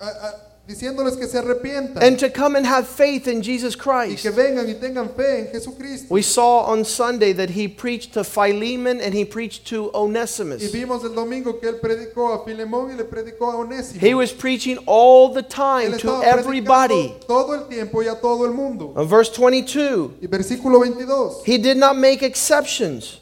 [0.00, 3.78] a- a- diciéndoles que se arrepientan and to come and have faith in Jesus y
[3.78, 4.22] Christ.
[4.22, 6.06] que vengan y tengan fe en Jesucristo.
[6.14, 10.62] We saw on Sunday that he preached to Philemon and he preached to Y Onesimus.
[10.72, 14.00] vimos el domingo que él predicó a Filemón y le predicó a Onésimo.
[14.00, 17.08] He was preaching all the Él time to estaba everybody.
[17.08, 18.92] predicando todo el tiempo y a todo el mundo.
[18.96, 21.42] On verse 22, Y versículo 22.
[21.44, 23.18] he did not make exceptions.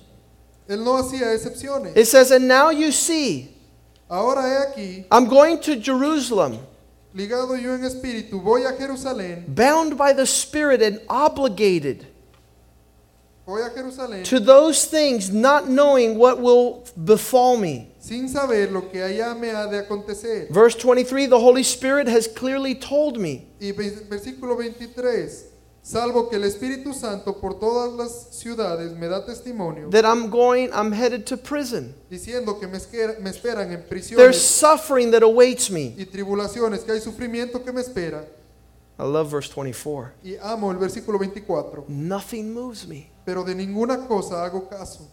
[0.68, 1.96] Él no hacía excepciones.
[1.96, 3.54] It says, And now you see,
[4.10, 6.58] Ahora he aquí, I'm going to Jerusalem,
[7.14, 12.06] ligado yo en espíritu, voy a Jerusalén, bound by the Spirit and obligated
[13.46, 17.88] voy a Jerusalén, to those things, not knowing what will befall me.
[17.98, 20.48] sin saber lo que allá me ha de acontecer.
[20.50, 25.46] Verse 23, the Holy Spirit has clearly told me Y ve- versículo 23.
[25.88, 30.68] Salvo que el Espíritu Santo por todas las ciudades me da testimonio, that I'm going,
[30.70, 31.94] I'm headed to prison.
[32.10, 35.94] diciendo que me, esquera- me esperan en There's prisiones suffering that awaits me.
[35.96, 38.22] y tribulaciones, que hay sufrimiento que me espera.
[38.98, 40.12] I love verse 24.
[40.22, 41.86] Y amo el versículo 24.
[41.88, 43.10] Nothing moves me.
[43.24, 45.08] Pero de ninguna cosa hago caso,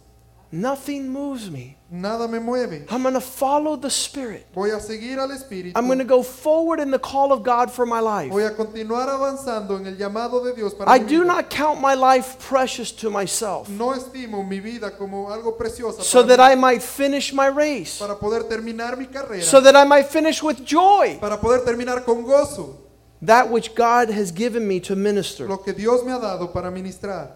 [0.56, 1.76] Nothing moves me.
[1.92, 2.86] Nada me mueve.
[2.90, 4.48] I'm going to follow the Spirit.
[4.54, 5.74] Voy a seguir al Espíritu.
[5.76, 8.32] I'm going to go forward in the call of God for my life.
[8.32, 11.26] Voy a continuar avanzando en el llamado de Dios para I mi do vida.
[11.26, 16.24] not count my life precious to myself No estimo mi vida como algo preciosa so
[16.24, 19.84] that mí, I might finish my race, para poder terminar mi carrera, so that I
[19.84, 22.78] might finish with joy para poder terminar con gozo
[23.22, 25.50] that which God has given me to minister.
[25.50, 27.32] lo que Dios me ha dado para ministrar.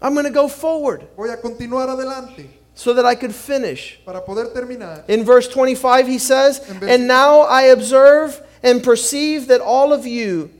[0.00, 4.00] I'm going to go forward Voy a continuar adelante so that I could finish.
[4.04, 5.04] para poder terminar.
[5.08, 10.50] In verse 25, he says, And now I observe and perceive that all of you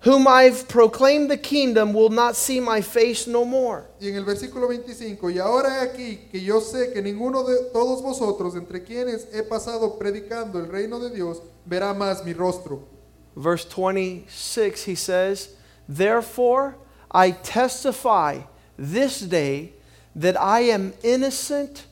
[0.00, 3.86] whom I've proclaimed the kingdom will not see my face no more.
[4.00, 7.70] Y en el versículo 25, y ahora he aquí que yo sé que ninguno de
[7.72, 12.86] todos vosotros, entre quienes he pasado predicando el reino de Dios, verá más mi rostro.
[13.34, 15.56] Verse 26, he says,
[15.88, 16.76] Therefore
[17.10, 18.42] I testify
[18.78, 19.72] this day
[20.16, 21.86] that I am innocent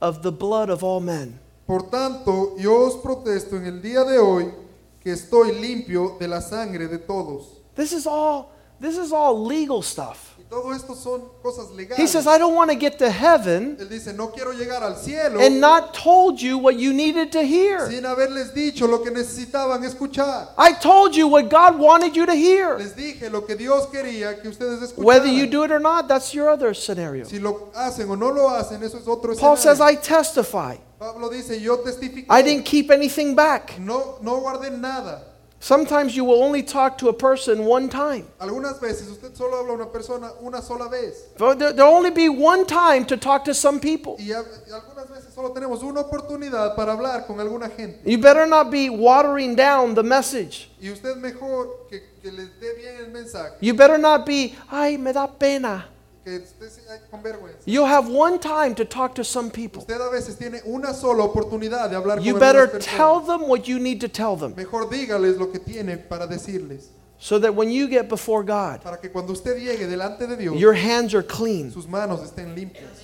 [0.00, 1.38] of the blood of all men.
[1.66, 4.52] Por tanto, yo os protesto en el día de hoy
[5.00, 7.62] que estoy limpio de la sangre de todos.
[7.76, 8.50] This is all
[8.80, 10.31] this is all legal stuff.
[10.52, 11.96] Todo esto son cosas legales.
[11.96, 14.96] He says, I don't want to get to heaven Él dice, no quiero llegar al
[14.96, 17.88] cielo and not told you what you needed to hear.
[17.88, 20.48] sin haberles dicho lo que necesitaban escuchar.
[20.58, 22.76] I told you what God wanted you to hear.
[22.76, 25.06] Les dije lo que Dios quería que ustedes escucharan.
[25.06, 27.24] Whether you do it or not, that's your other scenario.
[27.24, 29.56] Si lo hacen o no lo hacen, eso es otro Paul escenario.
[29.56, 30.76] says, I testify.
[30.98, 32.26] Pablo dice, yo testifico.
[32.28, 33.78] I didn't keep anything back.
[33.78, 35.31] No, no guardé nada.
[35.62, 38.26] Sometimes you will only talk to a person one time.
[38.40, 41.28] Algunas veces usted solo habla a una persona una sola vez.
[41.38, 44.16] But there- There'll only be one time to talk to some people.
[44.18, 48.00] Y a- y algunas veces solo tenemos una oportunidad para hablar con alguna gente.
[48.04, 50.68] You better not be watering down the message.
[50.80, 54.98] Y usted mejor que, que les dé bien el mensaje, You better not be, ay,
[54.98, 55.86] me da pena.
[56.24, 57.58] Que esté sin- ay, con vergüenza.
[57.64, 59.80] You'll have one time to talk to some people.
[59.82, 63.78] Usted a veces tiene una sola oportunidad de hablar You better tell them what you
[63.78, 67.88] need to tell them Mejor dígales lo que tiene para decirles, so that when you
[67.88, 71.70] get before God, para que cuando usted llegue delante de Dios, your hands are clean.
[71.70, 73.00] sus manos estén limpias.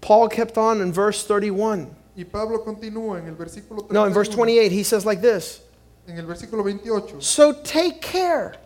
[0.00, 1.94] Paul kept on in verse 31.
[2.16, 5.60] Y Pablo continúa en el versículo No, in verse 28, he says like this
[6.08, 7.20] en el versículo 28.
[7.22, 8.56] So take care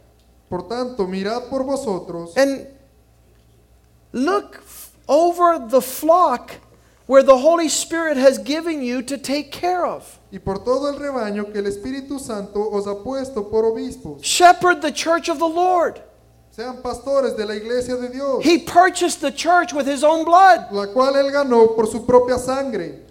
[0.48, 2.66] Por tanto, mirad por vosotros and
[4.12, 6.52] look f- over the flock
[7.06, 10.18] where the Holy Spirit has given you to take care of.
[10.32, 14.22] y por todo el rebaño que el Espíritu Santo os ha puesto por obispos.
[14.22, 16.00] Shepherd the church of the Lord.
[16.54, 20.72] Sean pastores de la iglesia de Dios, He purchased the church with his own blood.
[20.72, 23.02] la cual él ganó por su propia sangre.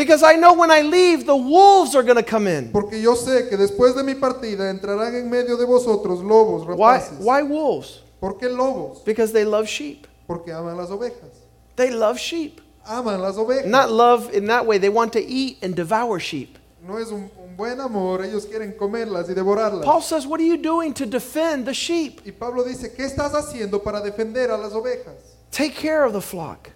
[0.00, 2.72] Because I know when I leave, the wolves are going to come in.
[2.72, 6.96] Porque yo sé que después de mi partida entrarán en medio de vosotros lobos Why,
[6.96, 7.18] rapaces.
[7.18, 8.00] why wolves?
[8.18, 9.04] ¿Por qué lobos?
[9.04, 10.06] Because they love sheep.
[10.26, 11.28] Porque aman las ovejas.
[11.76, 12.62] They love sheep.
[12.86, 13.66] Aman las ovejas.
[13.66, 14.78] Not love in that way.
[14.78, 16.56] They want to eat and devour sheep.
[16.82, 19.84] No es un, un buen amor, ellos quieren comerlas y devorarlas.
[19.84, 22.22] Paul says, What are you doing to defend the sheep?
[22.24, 25.36] Y Pablo dice, ¿qué estás haciendo para defender a las ovejas?
[25.50, 26.70] Take care of the flock.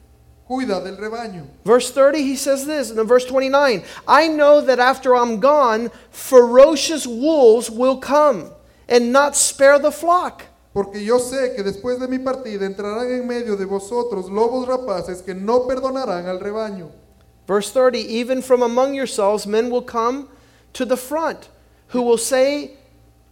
[0.49, 1.47] Cuida del rebaño.
[1.65, 5.91] Verse 30, he says this, and in verse 29 I know that after I'm gone,
[6.11, 8.51] ferocious wolves will come
[8.89, 10.43] and not spare the flock.
[10.75, 15.23] Porque yo sé que después de mi partida entrarán en medio de vosotros lobos rapaces
[15.23, 16.91] que no perdonarán al rebaño.
[17.47, 20.29] Verse 30 Even from among yourselves, men will come
[20.73, 21.49] to the front
[21.89, 22.73] who will say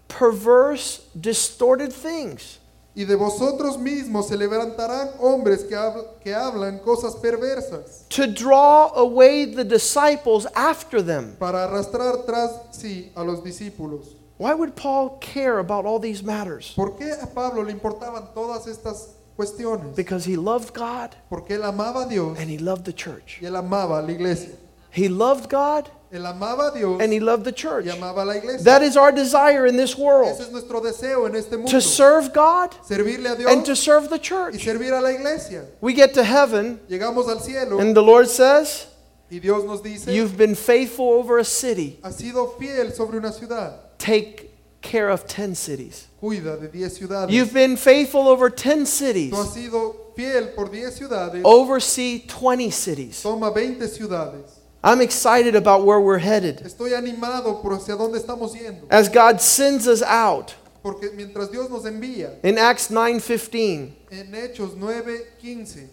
[0.08, 2.58] perverse, distorted things.
[2.94, 8.92] Y de vosotros mismos se levantarán hombres que, habl- que hablan cosas perversas to draw
[8.96, 11.34] away the disciples after them.
[11.38, 14.16] para arrastrar tras sí a los discípulos.
[14.38, 16.72] Why would Paul care about all these matters?
[16.76, 19.94] ¿Por qué a Pablo le importaban todas estas cuestiones?
[19.96, 23.38] Because he loved God Porque él amaba a Dios and he loved the church.
[23.40, 24.50] y él amaba a la iglesia.
[24.90, 27.86] He loved God Él amaba a Dios and he loved the church.
[27.86, 28.64] y amaba a la iglesia.
[28.64, 31.70] That is our desire in this Ese world es nuestro deseo en este mundo.
[31.70, 34.64] to serve God a and to serve the y church.
[34.64, 35.64] servir a la iglesia.
[35.80, 38.86] We get to heaven Llegamos al cielo and the Lord says,
[39.30, 41.98] y Dios nos dice, You've been faithful over a city.
[42.04, 43.72] has sido fiel sobre una ciudad.
[43.98, 44.50] Take
[44.82, 46.08] care of 10 cities.
[46.20, 47.34] Cuida de 10 ciudades.
[47.34, 49.32] You've been faithful over 10 cities.
[49.32, 51.42] Tú has sido fiel por 10 ciudades.
[51.44, 53.22] Oversee 20 cities.
[53.22, 54.61] Toma 20 ciudades.
[54.84, 56.62] I'm excited about where we're headed.
[56.64, 58.86] Estoy animado por hacia dónde estamos yendo.
[58.90, 63.92] As God sends us out Porque mientras Dios nos envía in Acts 9:15.
[64.10, 65.88] en Hechos 9:15,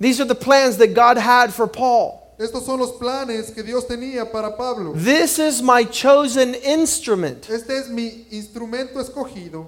[0.00, 2.20] These are the plans that God had for Paul.
[2.38, 4.94] estos son los planes que Dios tenía para Pablo.
[4.94, 7.50] This is my chosen instrument.
[7.50, 9.66] Este es mi instrumento escogido.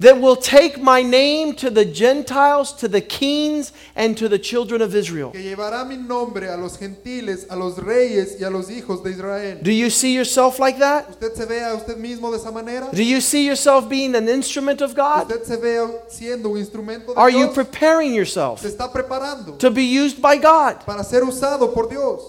[0.00, 4.80] That will take my name to the Gentiles, to the kings, and to the children
[4.80, 5.30] of Israel.
[5.30, 9.10] que llevará mi nombre a los gentiles, a los reyes y a los hijos de
[9.10, 9.58] Israel.
[9.62, 11.10] Do you see yourself like that?
[11.10, 12.88] ¿Usted se ve a usted mismo de esa manera?
[12.92, 15.30] Do you see yourself being an instrument of God?
[15.30, 17.54] ¿Usted se ve siendo un instrumento de Are you Dios?
[17.54, 20.84] preparing yourself Se está preparando to be used by God?
[20.86, 22.22] para ser usado por Dios.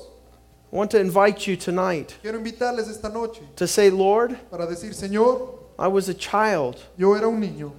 [0.74, 4.94] I want to invite you tonight Quiero invitarles esta noche to say, Lord, para decir,
[4.94, 6.76] Señor, I was a child.
[6.98, 7.72] yo era un niño.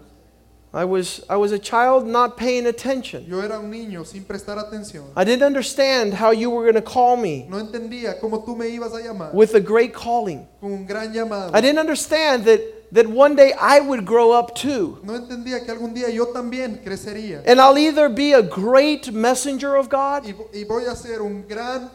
[0.74, 3.26] I was, I was a child not paying attention.
[3.28, 5.05] Yo era un niño sin prestar atención.
[5.14, 8.66] I didn't understand how you were going to call me No entendía cómo tú me
[8.70, 10.48] ibas a llamar with a great calling.
[10.61, 11.55] con un gran llamado.
[11.55, 14.98] I didn't understand that, that one day I would grow up too.
[15.05, 17.42] No entendía que algún día yo también crecería.
[17.46, 21.46] And I'll either be a great messenger of God, Y, y voy a ser un
[21.46, 21.90] gran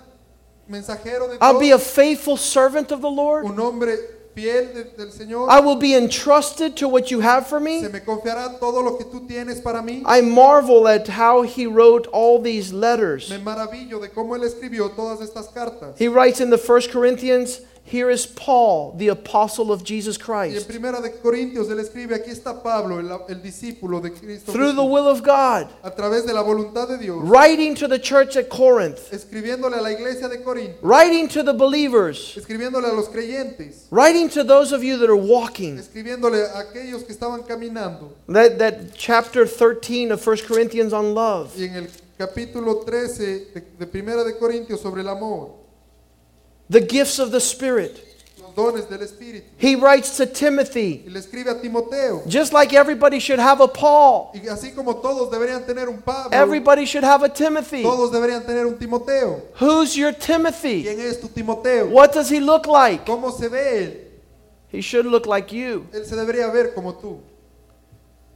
[0.70, 3.98] mensajero de I'll be a faithful servant of the Lord, un hombre
[4.46, 5.50] de- del Señor.
[5.50, 7.82] I will be entrusted to what you have for Se me.
[7.90, 10.04] me confiará todo lo que tú tienes para mí.
[10.06, 13.30] I marvel at how he wrote all these letters.
[13.30, 15.96] Me maravillo de cómo él escribió todas estas cartas.
[15.98, 20.26] He writes in the First Corinthians, here is Paul, the apostle of Jesus Y en
[20.26, 20.68] Christ.
[20.68, 24.84] Primera de Corintios él escribe, aquí está Pablo, el, el discípulo de Cristo Through the
[24.84, 28.50] will of God, a través de la voluntad de Dios, writing to the church at
[28.50, 33.88] Corinth, escribiéndole a la iglesia de Corinto, writing to the believers, escribiéndole a los creyentes,
[33.90, 35.78] writing to those of you that are walking.
[35.78, 38.12] escribiéndole a aquellos que estaban caminando.
[38.28, 41.54] That, that chapter 13 of 1 Corinthians on love.
[41.58, 45.67] Y en el capítulo 13 de, de Primera de Corintios sobre el amor,
[46.70, 48.04] The gifts of the Spirit.
[48.42, 49.44] los dones del Espíritu.
[49.58, 52.24] He writes to Timothy, Y le escribe a Timoteo.
[52.28, 56.30] just like everybody should have a Paul, Y así como todos deberían tener un Pablo,
[56.32, 57.84] everybody should have a Timothy.
[57.84, 59.42] todos deberían tener un Timoteo.
[59.60, 60.84] Who's your Timothy?
[60.84, 61.88] ¿Quién es tu Timoteo?
[61.88, 63.06] What does he look like?
[63.06, 64.04] ¿Cómo se ve él?
[64.70, 65.88] He should look like you.
[65.94, 67.20] Él se debería ver como tú.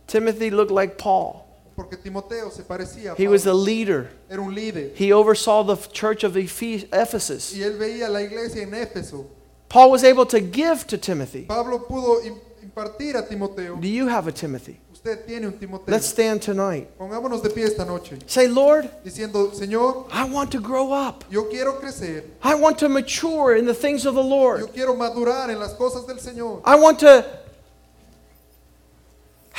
[0.07, 1.43] Timothy looked like Paul.
[1.76, 4.09] Porque Timoteo se parecía a He was a leader.
[4.30, 4.91] Era un líder.
[4.95, 7.53] He oversaw the church of Ephesus.
[7.53, 9.26] Y él veía la iglesia en Éfeso.
[9.69, 11.43] Paul was able to give to Timothy.
[11.47, 12.22] Pablo pudo
[12.61, 13.78] impartir a Timoteo.
[13.78, 14.80] Do you have a Timothy?
[14.91, 15.86] Usted tiene un Timoteo.
[15.91, 16.89] Let's stand tonight.
[16.99, 18.19] Pongámonos de pie esta noche.
[18.28, 21.24] Say, Lord, Diciendo, Señor, I want to grow up.
[21.32, 22.24] yo quiero crecer.
[22.43, 24.74] I want to mature in the things of the Yo Lord.
[24.74, 26.61] quiero madurar en las cosas del Señor.
[26.65, 27.26] I want to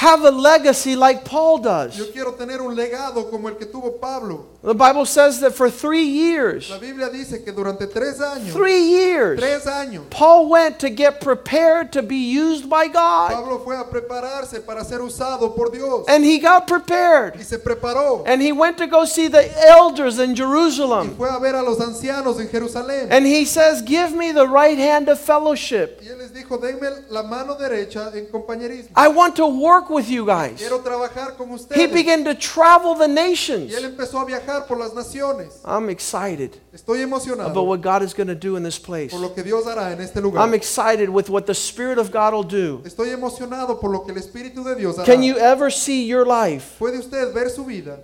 [0.03, 1.97] have a legacy like Paul does.
[1.97, 4.49] Yo quiero tener un legado como el que tuvo Pablo.
[4.63, 8.81] The Bible says that for three years, La Biblia dice que durante tres años, three
[8.81, 13.33] years, tres años, Paul went to get prepared to be used by God.
[13.33, 16.05] Pablo fue a prepararse para ser usado por Dios.
[16.09, 17.35] And he got prepared.
[17.37, 18.25] Y se preparó.
[18.27, 21.17] And he went to go see the elders in Y Jerusalem.
[21.17, 23.09] fue a ver a los ancianos en Jerusalén.
[23.11, 26.01] And he says, Give me the right hand of fellowship.
[26.03, 28.91] Y él les dijo, denme la mano derecha en compañerismo.
[28.97, 30.59] I want to work with you guys.
[30.59, 33.72] Quiero trabajar con He began to travel the Y nations.
[33.72, 35.61] él empezó a viajar por las naciones.
[35.64, 39.11] I'm excited Estoy about what God is going to do in this place.
[39.11, 42.32] por lo que Dios hará en este I'm excited with what the Spirit of God
[42.34, 42.82] will do.
[42.84, 45.05] Estoy emocionado por lo que el Espíritu de Dios hará.
[45.05, 48.01] Can you ever see your life Puede usted ver su vida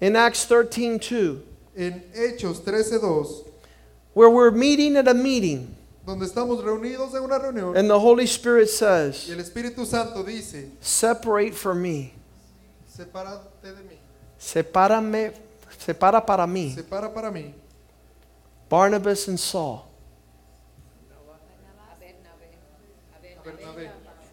[0.00, 1.42] in Acts 13 2,
[1.76, 3.44] en Hechos 13:2,
[4.14, 8.24] where we're meeting at a meeting, donde estamos reunidos en una reunión and the Holy
[8.24, 12.12] Spirit y says, el Espíritu Santo dice, Separate for me,
[12.88, 13.98] sepárate de mí,
[14.38, 15.32] sepárame,
[15.78, 17.54] separa para mí, separa para mí.
[18.68, 19.82] Barnabas and Saul.
[23.44, 23.90] Bernabé,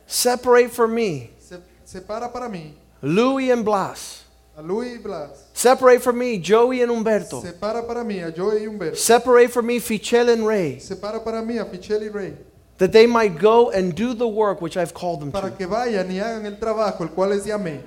[0.08, 2.74] Separate for me, Se- separa para mí.
[3.02, 4.24] Louis and Blas.
[4.60, 7.42] A Luis Blas, Separate for me, Joey and Humberto.
[7.42, 11.42] separa para mí a Joey y Humberto, Separate for me, Fichel and Ray, separa para
[11.42, 12.34] mí a Fichel y Rey,
[12.78, 15.56] that they might go and do the work which I've called them para to.
[15.56, 17.80] que vayan y hagan el trabajo el cual les llamé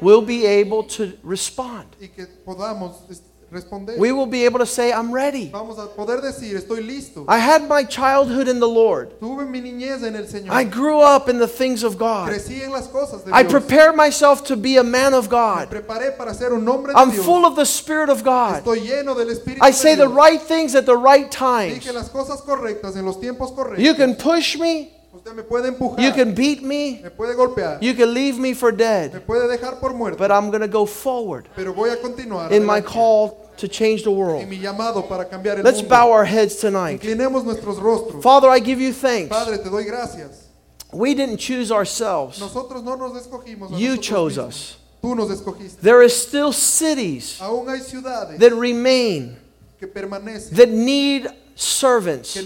[0.00, 1.86] We'll be able to respond.
[2.00, 3.02] y que podamos
[3.50, 3.96] responder.
[3.98, 5.48] We will be able to say, I'm ready.
[5.50, 7.24] Vamos a poder decir, estoy listo.
[7.28, 9.18] I had my childhood in the Lord.
[9.20, 10.50] Tuve mi niñez en el Señor.
[10.52, 12.28] I grew up in the things of God.
[12.28, 13.52] Crecí en las cosas de I Dios.
[13.52, 15.68] prepared myself to be a man of Me God.
[15.70, 17.24] preparé para ser un hombre de I'm Dios.
[17.24, 18.62] full of the Spirit of God.
[18.64, 21.74] Estoy lleno del Espíritu I de say the right things at the right times.
[21.84, 23.82] Dije las cosas correctas en los tiempos correctos.
[23.84, 24.90] You can push me,
[25.20, 26.02] Usted me puede empujar.
[26.02, 27.78] you can beat me, me puede golpear.
[27.82, 30.16] you can leave me for me dead, puede dejar por muerto.
[30.16, 34.02] but I'm going to go forward pero voy a continuar in my call to change
[34.02, 34.48] the world.
[34.48, 37.02] mi para el Let's bow our heads tonight.
[37.02, 38.22] Inclinemos nuestros rostros.
[38.22, 39.28] Father, I give you thanks.
[39.28, 40.48] Padre, te doy gracias.
[40.90, 42.40] We didn't choose ourselves.
[42.40, 43.78] Nosotros no nos escogimos.
[43.78, 44.78] You chose us.
[45.02, 45.80] Tú nos escogiste.
[45.82, 47.80] There is still cities Aún hay
[48.38, 49.36] that remain
[49.78, 52.42] que that need servants que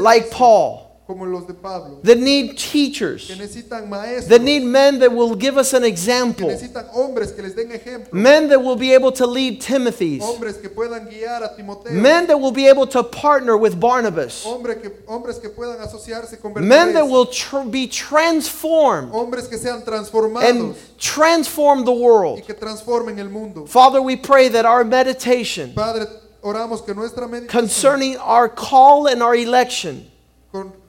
[0.00, 5.00] like Paul, como los de Pablo, that need que teachers, necesitan maestros, that need men
[5.00, 8.62] that will give us an que example, necesitan hombres que les den ejemplo, men that
[8.62, 12.52] will be able to lead Timothy's, hombres que puedan guiar a Timoteo, men that will
[12.52, 17.02] be able to partner with Barnabas, hombre que, hombres que puedan asociarse con men that
[17.02, 22.44] Bernabé, will tr- be transformed hombres que sean and transformados transform the y world.
[22.46, 23.66] que transformen el mundo.
[23.66, 26.06] Father, we pray that our meditation Padre,
[26.42, 30.09] oramos que nuestra meditación concerning our call and our election,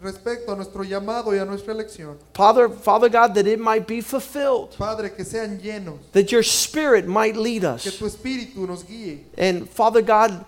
[0.02, 4.02] respecto a nuestro llamado y a nuestra elección, Father, Father God, that it might be
[4.02, 7.84] fulfilled, Padre, que sean llenos, that your spirit might lead us.
[7.84, 9.26] que tu espíritu nos guíe.
[9.38, 10.43] And Father God,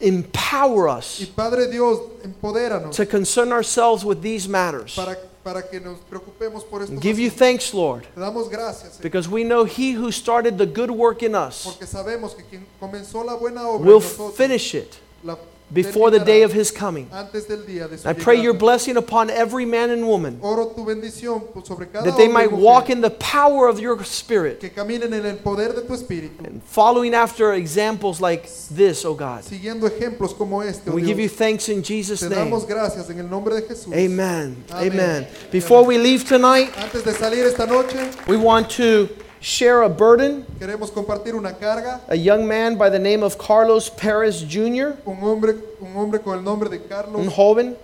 [0.00, 4.94] empower Y us Padre Dios, empodéranos to concern ourselves with these matters.
[4.96, 9.02] para, para que nos preocupemos por estos Give you thanks, Lord, Te damos gracias, Señor,
[9.02, 12.64] because we know He who started the good work in us porque sabemos que quien
[12.80, 15.36] comenzó la buena obra en will nosotros, finish it la
[15.72, 17.08] before the day of His coming.
[17.12, 20.72] antes del día de su I pray your blessing upon every man and woman Oro
[20.74, 24.60] tu bendición por- sobre cada that they might walk in the power of your Spirit
[24.60, 29.14] que caminen en el poder de tu espíritu, and following after examples like this, oh
[29.14, 29.42] God.
[29.44, 30.90] siguiendo ejemplos como este.
[30.90, 32.34] Oh we give you thanks in Jesus' name.
[32.50, 33.92] damos gracias en el nombre de Jesús.
[33.94, 34.62] Amen.
[34.72, 35.26] Amen.
[35.50, 39.08] Before we leave tonight, Antes de salir esta noche, we want to
[39.42, 40.46] share a burden.
[40.58, 42.00] queremos compartir una carga.
[42.08, 46.38] A young man by the name of Carlos Perez Jr., Un hombre, un hombre con
[46.38, 46.80] el nombre de
[47.14, 47.76] un joven,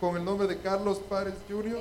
[0.00, 1.78] con el nombre de Carlos Párez Jr.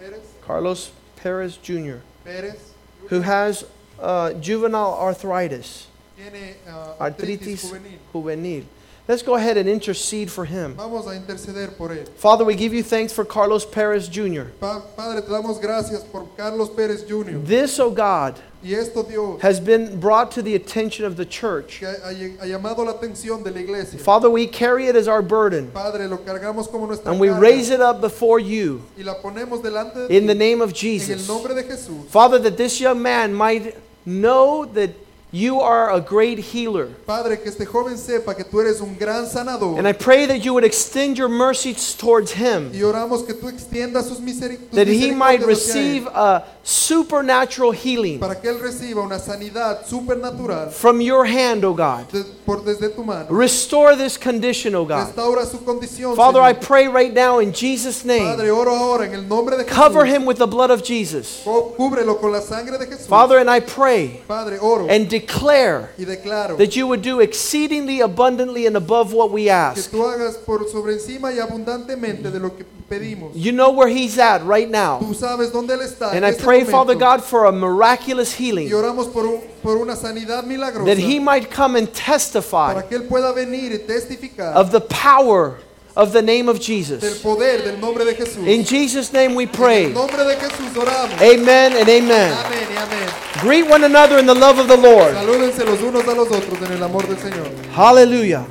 [0.00, 0.90] Pérez, Carlos
[1.22, 2.72] Perez Jr., Pérez,
[3.10, 3.64] who has
[4.00, 5.86] uh, juvenile arthritis,
[6.16, 7.98] tiene ah, arthritis artritis juvenil.
[8.12, 8.64] juvenil.
[9.08, 10.74] Let's go ahead and intercede for him.
[10.74, 12.08] Vamos a interceder por él.
[12.16, 14.46] Father, we give you thanks for Carlos Perez Jr.
[14.58, 17.38] Pa- Padre, te damos gracias por Carlos Pérez Jr.
[17.44, 18.34] This, oh God,
[18.64, 21.80] esto Dios has been brought to the attention of the church.
[21.84, 23.96] ha, ha llamado la atención de la iglesia.
[24.00, 27.70] Father, we carry it as our burden Padre, lo cargamos como nuestra and we raise
[27.70, 31.26] it up before you y la ponemos delante de in the name of en el
[31.28, 32.06] nombre de Jesús.
[32.08, 34.90] Father, that this young man might know that
[35.36, 36.86] you are a great healer.
[37.06, 39.78] Padre, que este joven sepa que tú eres un gran sanador.
[39.78, 43.48] And I pray that you would extend your mercies towards him, Y oramos que tú
[43.48, 48.48] extiendas sus tus that he might misericordias hacia él, receive a supernatural healing para que
[48.48, 52.10] él reciba una sanidad supernatural from your hand, O God.
[52.10, 53.26] de- por desde tu mano.
[53.30, 55.06] Restore this condition, O God.
[55.14, 56.16] Restaura su condición.
[56.16, 59.62] Father, I pray right now in Jesus' name, Padre, oro ahora en el nombre de
[59.64, 59.76] Jesús.
[59.76, 61.42] cover him with the blood of Jesus.
[61.44, 63.06] Cúbrelo con la sangre de Jesús.
[63.06, 68.00] Father, and I pray Padre, oro and declare y declaro that you would do exceedingly
[68.00, 69.90] abundantly and above what we que ask.
[69.92, 73.32] tú hagas por sobre encima y abundantemente de lo que pedimos.
[73.34, 74.98] You know where he's at right now.
[75.00, 76.12] Tú sabes dónde él está.
[76.12, 76.70] And I este pray, momento.
[76.72, 80.98] Father God, for a miraculous healing y oramos por, un- por una sanidad milagrosa that
[80.98, 85.56] he might come and para testify que él pueda venir y testificar of the power
[85.96, 87.18] of the name of del Jesus.
[87.22, 88.46] poder del nombre de Jesús.
[88.46, 89.86] In Jesus' name we En el pray.
[89.92, 91.20] nombre de Jesús oramos.
[91.22, 92.32] Amen and amen.
[92.32, 93.08] Amén y amén.
[93.42, 95.14] Greet one another in the love of the Lord.
[95.14, 97.48] Salúdense los unos a los otros en el amor del Señor.
[97.74, 98.44] Hallelujah.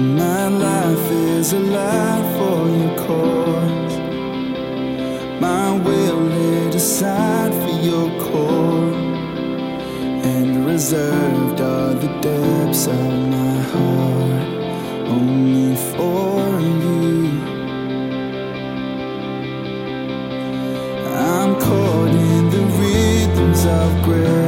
[0.00, 3.96] My life is a life for your cause.
[5.38, 8.94] My will laid aside for your call.
[10.24, 14.48] And reserved are the depths of my heart
[15.16, 17.28] only for you.
[21.12, 24.39] I'm caught in the rhythms of grace.